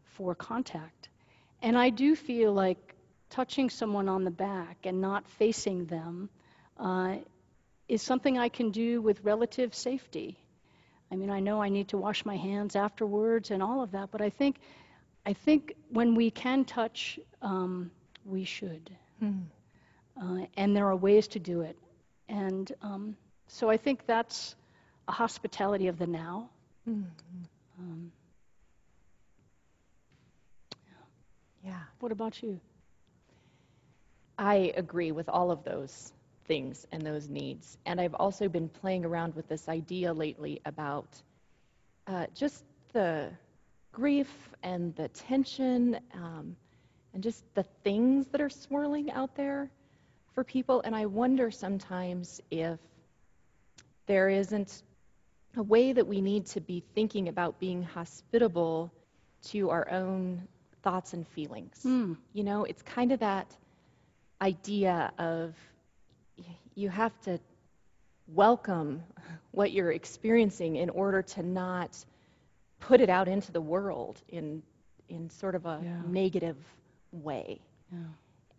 for 0.04 0.34
contact. 0.34 1.08
And 1.62 1.76
I 1.76 1.90
do 1.90 2.14
feel 2.16 2.52
like 2.52 2.94
touching 3.28 3.70
someone 3.70 4.08
on 4.08 4.24
the 4.24 4.30
back 4.30 4.78
and 4.84 5.00
not 5.00 5.28
facing 5.28 5.86
them 5.86 6.28
uh, 6.78 7.16
is 7.88 8.02
something 8.02 8.38
I 8.38 8.48
can 8.48 8.70
do 8.70 9.02
with 9.02 9.24
relative 9.24 9.74
safety. 9.74 10.38
I 11.12 11.16
mean, 11.16 11.30
I 11.30 11.40
know 11.40 11.60
I 11.60 11.68
need 11.68 11.88
to 11.88 11.98
wash 11.98 12.24
my 12.24 12.36
hands 12.36 12.76
afterwards 12.76 13.50
and 13.50 13.62
all 13.62 13.82
of 13.82 13.90
that, 13.92 14.10
but 14.12 14.20
I 14.20 14.30
think, 14.30 14.56
I 15.26 15.32
think 15.32 15.74
when 15.90 16.14
we 16.14 16.30
can 16.30 16.64
touch, 16.64 17.18
um, 17.42 17.90
we 18.24 18.44
should. 18.44 18.90
Mm. 19.22 19.42
Uh, 20.20 20.46
and 20.56 20.76
there 20.76 20.86
are 20.86 20.96
ways 20.96 21.28
to 21.28 21.40
do 21.40 21.62
it. 21.62 21.76
And 22.28 22.70
um, 22.80 23.16
so 23.48 23.68
I 23.68 23.76
think 23.76 24.06
that's 24.06 24.54
a 25.10 25.12
hospitality 25.12 25.88
of 25.88 25.98
the 25.98 26.06
now. 26.06 26.48
Mm. 26.88 27.04
Um, 27.80 28.12
Yeah. 31.64 31.82
what 31.98 32.12
about 32.12 32.40
you? 32.42 32.60
I 34.38 34.72
agree 34.76 35.10
with 35.10 35.28
all 35.28 35.50
of 35.50 35.64
those 35.64 36.12
things 36.46 36.86
and 36.92 37.02
those 37.02 37.28
needs. 37.28 37.76
And 37.84 38.00
I've 38.00 38.14
also 38.14 38.48
been 38.48 38.68
playing 38.68 39.04
around 39.04 39.34
with 39.34 39.48
this 39.48 39.68
idea 39.68 40.12
lately 40.14 40.60
about 40.64 41.08
uh, 42.06 42.26
just 42.34 42.64
the 42.92 43.30
grief 43.92 44.30
and 44.62 44.94
the 44.94 45.08
tension 45.08 45.98
um, 46.14 46.56
and 47.14 47.22
just 47.22 47.42
the 47.54 47.64
things 47.82 48.28
that 48.28 48.40
are 48.40 48.48
swirling 48.48 49.10
out 49.10 49.34
there 49.34 49.68
for 50.34 50.44
people. 50.44 50.80
And 50.82 50.94
I 50.94 51.06
wonder 51.06 51.50
sometimes 51.50 52.40
if 52.50 52.78
there 54.06 54.28
isn't 54.28 54.82
a 55.56 55.62
way 55.62 55.92
that 55.92 56.06
we 56.06 56.20
need 56.20 56.46
to 56.46 56.60
be 56.60 56.82
thinking 56.94 57.28
about 57.28 57.58
being 57.58 57.82
hospitable 57.82 58.92
to 59.48 59.70
our 59.70 59.90
own 59.90 60.46
thoughts 60.82 61.12
and 61.12 61.26
feelings. 61.28 61.78
Hmm. 61.82 62.14
You 62.32 62.44
know, 62.44 62.64
it's 62.64 62.82
kind 62.82 63.12
of 63.12 63.20
that 63.20 63.54
idea 64.40 65.12
of 65.18 65.54
you 66.74 66.88
have 66.88 67.18
to 67.22 67.38
welcome 68.28 69.02
what 69.50 69.72
you're 69.72 69.90
experiencing 69.92 70.76
in 70.76 70.88
order 70.90 71.22
to 71.22 71.42
not 71.42 71.96
put 72.78 73.00
it 73.00 73.10
out 73.10 73.28
into 73.28 73.52
the 73.52 73.60
world 73.60 74.20
in 74.28 74.62
in 75.08 75.28
sort 75.30 75.56
of 75.56 75.66
a 75.66 75.80
Yeah. 75.82 76.02
negative 76.06 76.56
way. 77.10 77.60
Yeah. 77.92 77.98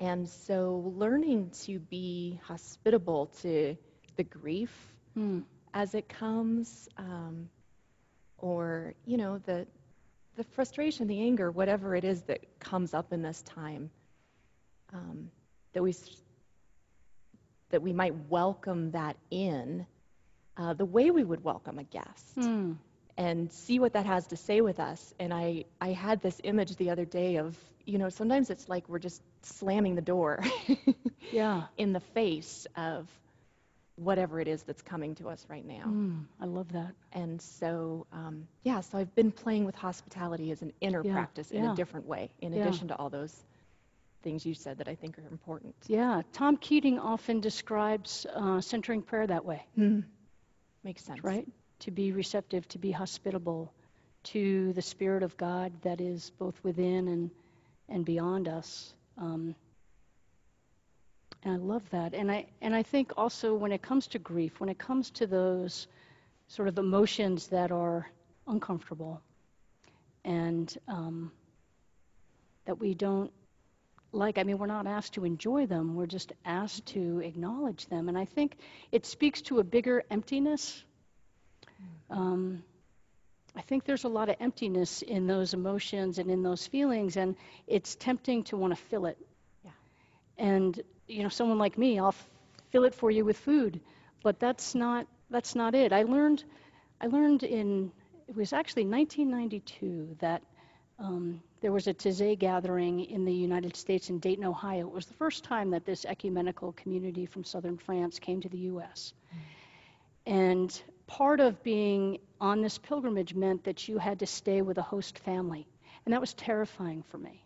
And 0.01 0.27
so 0.27 0.91
learning 0.97 1.51
to 1.63 1.79
be 1.79 2.39
hospitable 2.43 3.27
to 3.41 3.77
the 4.17 4.23
grief 4.23 4.71
Hmm. 5.13 5.39
As 5.73 5.95
it 5.95 6.07
comes, 6.09 6.89
um, 6.97 7.49
or 8.37 8.93
you 9.05 9.17
know 9.17 9.37
the 9.39 9.67
the 10.35 10.43
frustration, 10.43 11.07
the 11.07 11.21
anger, 11.21 11.51
whatever 11.51 11.95
it 11.95 12.03
is 12.03 12.21
that 12.23 12.59
comes 12.59 12.93
up 12.93 13.11
in 13.11 13.21
this 13.21 13.41
time, 13.43 13.89
um, 14.93 15.29
that 15.73 15.83
we 15.83 15.93
that 17.69 17.81
we 17.81 17.93
might 17.93 18.13
welcome 18.29 18.91
that 18.91 19.15
in 19.29 19.85
uh, 20.57 20.73
the 20.73 20.85
way 20.85 21.11
we 21.11 21.23
would 21.23 21.43
welcome 21.43 21.79
a 21.79 21.83
guest 21.83 22.37
Hmm. 22.37 22.73
and 23.17 23.51
see 23.51 23.79
what 23.79 23.93
that 23.93 24.05
has 24.05 24.27
to 24.27 24.35
say 24.37 24.61
with 24.61 24.79
us. 24.79 25.13
And 25.19 25.33
I, 25.33 25.65
I 25.79 25.89
had 25.89 26.21
this 26.21 26.39
image 26.43 26.75
the 26.75 26.89
other 26.89 27.05
day 27.05 27.37
of, 27.37 27.57
you 27.85 27.97
know, 27.97 28.09
sometimes 28.09 28.49
it's 28.49 28.67
like 28.67 28.87
we're 28.89 28.99
just 28.99 29.21
slamming 29.43 29.95
the 29.95 30.01
door 30.01 30.43
Yeah. 31.31 31.63
in 31.77 31.93
the 31.93 31.99
face 31.99 32.67
of 32.75 33.07
whatever 34.01 34.39
it 34.39 34.47
is 34.47 34.63
that's 34.63 34.81
coming 34.81 35.13
to 35.15 35.29
us 35.29 35.45
right 35.49 35.65
now. 35.65 35.83
Hmm. 35.83 36.19
I 36.39 36.45
love 36.45 36.71
that. 36.73 36.93
And 37.13 37.41
so, 37.41 38.05
um, 38.11 38.47
yeah, 38.63 38.81
so 38.81 38.97
I've 38.97 39.13
been 39.15 39.31
playing 39.31 39.65
with 39.65 39.75
hospitality 39.75 40.51
as 40.51 40.61
an 40.61 40.73
inner 40.81 41.03
Yeah, 41.03 41.13
practice 41.13 41.51
in 41.51 41.63
yeah. 41.63 41.73
a 41.73 41.75
different 41.75 42.07
way, 42.07 42.29
in 42.41 42.53
Yeah. 42.53 42.61
addition 42.61 42.87
to 42.89 42.95
all 42.95 43.09
those 43.09 43.35
things 44.23 44.45
you 44.45 44.53
said 44.53 44.77
that 44.79 44.87
I 44.87 44.95
think 44.95 45.17
are 45.19 45.27
important. 45.31 45.75
Yeah. 45.87 46.21
Tom 46.33 46.57
Keating 46.57 46.99
often 46.99 47.39
describes 47.41 48.25
uh, 48.35 48.61
centering 48.61 49.01
prayer 49.01 49.27
that 49.27 49.45
way, 49.45 49.65
Makes 50.83 51.03
sense. 51.05 51.23
right? 51.23 51.47
To 51.79 51.91
be 51.91 52.11
receptive, 52.11 52.67
to 52.69 52.77
be 52.79 52.91
hospitable 52.91 53.71
to 54.23 54.73
the 54.73 54.81
Spirit 54.81 55.23
of 55.23 55.35
God 55.37 55.71
that 55.81 55.99
is 56.01 56.31
both 56.37 56.63
within 56.63 57.07
and, 57.07 57.31
and 57.89 58.05
beyond 58.05 58.47
us. 58.47 58.93
Um, 59.17 59.55
and 61.43 61.53
I 61.53 61.57
love 61.57 61.83
that. 61.89 62.13
And 62.13 62.31
I, 62.31 62.45
and 62.61 62.75
I 62.75 62.83
think 62.83 63.13
also 63.17 63.55
when 63.55 63.71
it 63.71 63.81
comes 63.81 64.07
to 64.07 64.19
grief, 64.19 64.59
when 64.59 64.69
it 64.69 64.77
comes 64.77 65.09
to 65.11 65.27
those 65.27 65.87
sort 66.47 66.67
of 66.67 66.77
emotions 66.77 67.47
that 67.47 67.71
are 67.71 68.09
uncomfortable 68.47 69.21
and 70.23 70.77
um, 70.87 71.31
that 72.65 72.79
we 72.79 72.93
don't 72.93 73.31
like, 74.11 74.37
I 74.37 74.43
mean, 74.43 74.57
we're 74.57 74.67
not 74.67 74.87
asked 74.87 75.13
to 75.13 75.25
enjoy 75.25 75.65
them, 75.65 75.95
we're 75.95 76.05
just 76.05 76.33
asked 76.45 76.85
to 76.87 77.19
acknowledge 77.19 77.85
them. 77.87 78.09
And 78.09 78.17
I 78.17 78.25
think 78.25 78.57
it 78.91 79.05
speaks 79.05 79.41
to 79.43 79.59
a 79.59 79.63
bigger 79.63 80.03
emptiness. 80.11 80.83
Um, 82.09 82.61
I 83.55 83.61
think 83.61 83.85
there's 83.85 84.03
a 84.03 84.09
lot 84.09 84.29
of 84.29 84.35
emptiness 84.39 85.01
in 85.01 85.27
those 85.27 85.53
emotions 85.53 86.19
and 86.19 86.29
in 86.29 86.43
those 86.43 86.67
feelings, 86.67 87.17
and 87.17 87.35
it's 87.67 87.95
tempting 87.95 88.43
to 88.45 88.57
want 88.57 88.75
to 88.75 88.81
fill 88.83 89.05
it. 89.05 89.17
Yeah. 89.63 89.71
And 90.37 90.81
you 91.11 91.23
know, 91.23 91.29
someone 91.29 91.57
like 91.57 91.77
me, 91.77 91.99
I'll 91.99 92.15
fill 92.71 92.85
it 92.85 92.95
for 92.95 93.11
you 93.11 93.25
with 93.25 93.37
food, 93.37 93.81
but 94.23 94.39
that's 94.39 94.73
not 94.75 95.07
that's 95.29 95.55
not 95.55 95.75
it. 95.75 95.93
I 95.93 96.03
learned 96.03 96.43
I 96.99 97.07
learned 97.07 97.43
in 97.43 97.91
it 98.27 98.35
was 98.35 98.53
actually 98.53 98.85
1992 98.85 100.15
that 100.19 100.41
um, 100.99 101.41
there 101.61 101.71
was 101.71 101.87
a 101.87 101.93
Taizé 101.93 102.37
gathering 102.37 103.03
in 103.05 103.25
the 103.25 103.33
United 103.33 103.75
States 103.75 104.09
in 104.09 104.19
Dayton, 104.19 104.45
Ohio. 104.45 104.87
It 104.87 104.93
was 104.93 105.07
the 105.07 105.15
first 105.15 105.43
time 105.43 105.71
that 105.71 105.85
this 105.85 106.05
ecumenical 106.05 106.71
community 106.73 107.25
from 107.25 107.43
southern 107.43 107.77
France 107.77 108.19
came 108.19 108.39
to 108.41 108.49
the 108.49 108.59
U.S. 108.59 109.13
And 110.25 110.81
part 111.07 111.39
of 111.39 111.61
being 111.63 112.19
on 112.39 112.61
this 112.61 112.77
pilgrimage 112.77 113.33
meant 113.33 113.63
that 113.65 113.87
you 113.87 113.97
had 113.97 114.19
to 114.19 114.27
stay 114.27 114.61
with 114.61 114.77
a 114.77 114.81
host 114.81 115.19
family. 115.19 115.67
And 116.05 116.13
that 116.13 116.21
was 116.21 116.33
terrifying 116.33 117.03
for 117.03 117.17
me. 117.17 117.43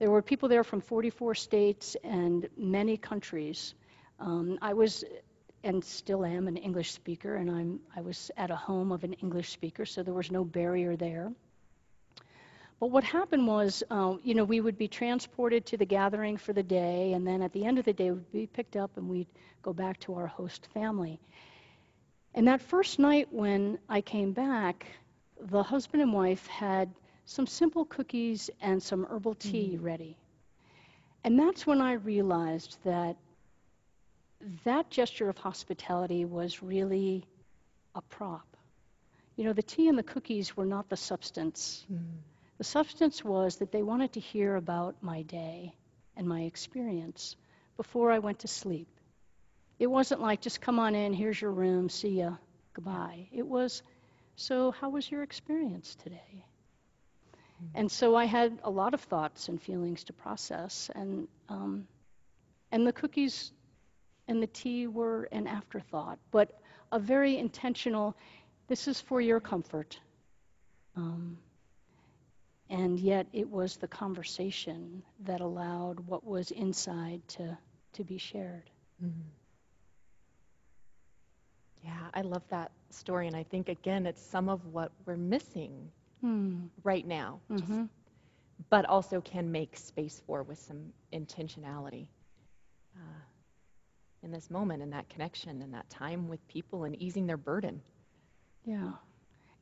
There 0.00 0.10
were 0.10 0.22
people 0.22 0.48
there 0.48 0.64
from 0.64 0.80
44 0.80 1.34
states 1.34 1.94
and 2.02 2.48
many 2.56 2.96
countries. 2.96 3.74
Um, 4.18 4.58
I 4.62 4.72
was, 4.72 5.04
and 5.62 5.84
still 5.84 6.24
am, 6.24 6.48
an 6.48 6.56
English 6.56 6.92
speaker, 6.92 7.36
and 7.36 7.50
I'm, 7.50 7.80
I 7.94 8.00
was 8.00 8.30
at 8.38 8.50
a 8.50 8.56
home 8.56 8.92
of 8.92 9.04
an 9.04 9.12
English 9.12 9.50
speaker, 9.50 9.84
so 9.84 10.02
there 10.02 10.14
was 10.14 10.30
no 10.30 10.42
barrier 10.42 10.96
there. 10.96 11.30
But 12.80 12.86
what 12.86 13.04
happened 13.04 13.46
was, 13.46 13.82
uh, 13.90 14.14
you 14.22 14.32
know, 14.32 14.44
we 14.44 14.62
would 14.62 14.78
be 14.78 14.88
transported 14.88 15.66
to 15.66 15.76
the 15.76 15.84
gathering 15.84 16.38
for 16.38 16.54
the 16.54 16.62
day, 16.62 17.12
and 17.12 17.26
then 17.26 17.42
at 17.42 17.52
the 17.52 17.66
end 17.66 17.78
of 17.78 17.84
the 17.84 17.92
day, 17.92 18.10
we'd 18.10 18.32
be 18.32 18.46
picked 18.46 18.76
up 18.76 18.96
and 18.96 19.06
we'd 19.06 19.28
go 19.60 19.74
back 19.74 20.00
to 20.00 20.14
our 20.14 20.26
host 20.26 20.66
family. 20.72 21.20
And 22.34 22.48
that 22.48 22.62
first 22.62 22.98
night 22.98 23.28
when 23.30 23.78
I 23.86 24.00
came 24.00 24.32
back, 24.32 24.86
the 25.38 25.62
husband 25.62 26.02
and 26.02 26.14
wife 26.14 26.46
had 26.46 26.90
some 27.30 27.46
simple 27.46 27.84
cookies 27.84 28.50
and 28.60 28.82
some 28.82 29.06
herbal 29.08 29.36
tea 29.36 29.74
mm-hmm. 29.74 29.84
ready. 29.84 30.16
And 31.22 31.38
that's 31.38 31.64
when 31.64 31.80
I 31.80 31.92
realized 31.92 32.76
that 32.82 33.16
that 34.64 34.90
gesture 34.90 35.28
of 35.28 35.38
hospitality 35.38 36.24
was 36.24 36.60
really 36.60 37.24
a 37.94 38.02
prop. 38.02 38.56
You 39.36 39.44
know, 39.44 39.52
the 39.52 39.62
tea 39.62 39.86
and 39.86 39.96
the 39.96 40.02
cookies 40.02 40.56
were 40.56 40.66
not 40.66 40.88
the 40.88 40.96
substance. 40.96 41.86
Mm-hmm. 41.92 42.16
The 42.58 42.64
substance 42.64 43.24
was 43.24 43.58
that 43.58 43.70
they 43.70 43.84
wanted 43.84 44.12
to 44.14 44.20
hear 44.20 44.56
about 44.56 44.96
my 45.00 45.22
day 45.22 45.72
and 46.16 46.26
my 46.26 46.42
experience 46.42 47.36
before 47.76 48.10
I 48.10 48.18
went 48.18 48.40
to 48.40 48.48
sleep. 48.48 48.88
It 49.78 49.86
wasn't 49.86 50.20
like, 50.20 50.40
just 50.40 50.60
come 50.60 50.80
on 50.80 50.96
in, 50.96 51.12
here's 51.12 51.40
your 51.40 51.52
room, 51.52 51.90
see 51.90 52.18
ya, 52.18 52.32
goodbye. 52.74 53.28
It 53.30 53.46
was, 53.46 53.84
so 54.34 54.72
how 54.72 54.90
was 54.90 55.08
your 55.08 55.22
experience 55.22 55.94
today? 55.94 56.44
And 57.74 57.90
so 57.90 58.14
I 58.14 58.24
had 58.24 58.58
a 58.64 58.70
lot 58.70 58.94
of 58.94 59.00
thoughts 59.00 59.48
and 59.48 59.60
feelings 59.60 60.04
to 60.04 60.12
process, 60.12 60.90
and 60.94 61.28
um, 61.48 61.86
and 62.72 62.86
the 62.86 62.92
cookies 62.92 63.52
and 64.28 64.42
the 64.42 64.46
tea 64.46 64.86
were 64.86 65.28
an 65.32 65.46
afterthought, 65.46 66.18
but 66.30 66.60
a 66.92 66.98
very 66.98 67.36
intentional. 67.38 68.16
This 68.68 68.88
is 68.88 69.00
for 69.00 69.20
your 69.20 69.40
comfort. 69.40 69.98
Um, 70.96 71.38
and 72.68 73.00
yet 73.00 73.26
it 73.32 73.50
was 73.50 73.76
the 73.76 73.88
conversation 73.88 75.02
that 75.24 75.40
allowed 75.40 76.00
what 76.00 76.24
was 76.24 76.50
inside 76.52 77.20
to 77.28 77.58
to 77.94 78.04
be 78.04 78.18
shared. 78.18 78.70
Mm-hmm. 79.04 79.28
Yeah, 81.84 82.10
I 82.14 82.20
love 82.20 82.42
that 82.50 82.70
story, 82.90 83.26
and 83.26 83.34
I 83.34 83.42
think 83.42 83.68
again, 83.68 84.06
it's 84.06 84.22
some 84.22 84.48
of 84.48 84.64
what 84.66 84.92
we're 85.04 85.16
missing 85.16 85.90
Hmm. 86.20 86.66
right 86.84 87.06
now, 87.06 87.40
just- 87.50 87.64
hmm 87.64 87.84
but 88.68 88.84
also 88.84 89.22
can 89.22 89.50
make 89.50 89.74
space 89.74 90.20
for 90.26 90.42
with 90.42 90.58
some 90.58 90.92
intentionality 91.14 92.06
uh, 92.94 93.22
in 94.22 94.30
this 94.30 94.50
moment, 94.50 94.82
and 94.82 94.92
that 94.92 95.08
connection, 95.08 95.62
and 95.62 95.72
that 95.72 95.88
time 95.88 96.28
with 96.28 96.46
people, 96.46 96.84
and 96.84 96.94
easing 97.00 97.26
their 97.26 97.38
burden. 97.38 97.80
Yeah. 98.66 98.92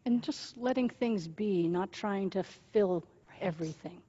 And 0.05 0.21
just 0.21 0.59
letting 0.59 0.89
things 0.91 1.29
be, 1.29 1.69
not 1.69 1.93
trying 1.93 2.31
to 2.31 2.43
fill 2.73 3.05
everything. 3.41 4.03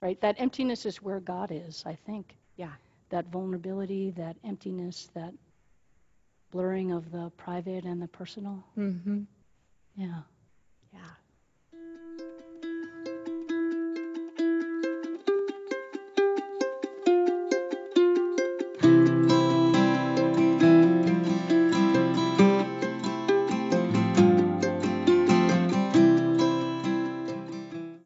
Right? 0.00 0.20
That 0.20 0.34
emptiness 0.40 0.86
is 0.86 1.00
where 1.00 1.20
God 1.20 1.52
is, 1.52 1.84
I 1.86 1.94
think. 1.94 2.34
Yeah. 2.56 2.72
That 3.10 3.26
vulnerability, 3.26 4.10
that 4.16 4.36
emptiness, 4.42 5.08
that 5.14 5.32
blurring 6.50 6.90
of 6.90 7.12
the 7.12 7.30
private 7.36 7.84
and 7.84 8.02
the 8.02 8.08
personal. 8.08 8.64
Mm-hmm. 8.76 9.22
Yeah. 9.94 10.22
Yeah. 10.92 11.00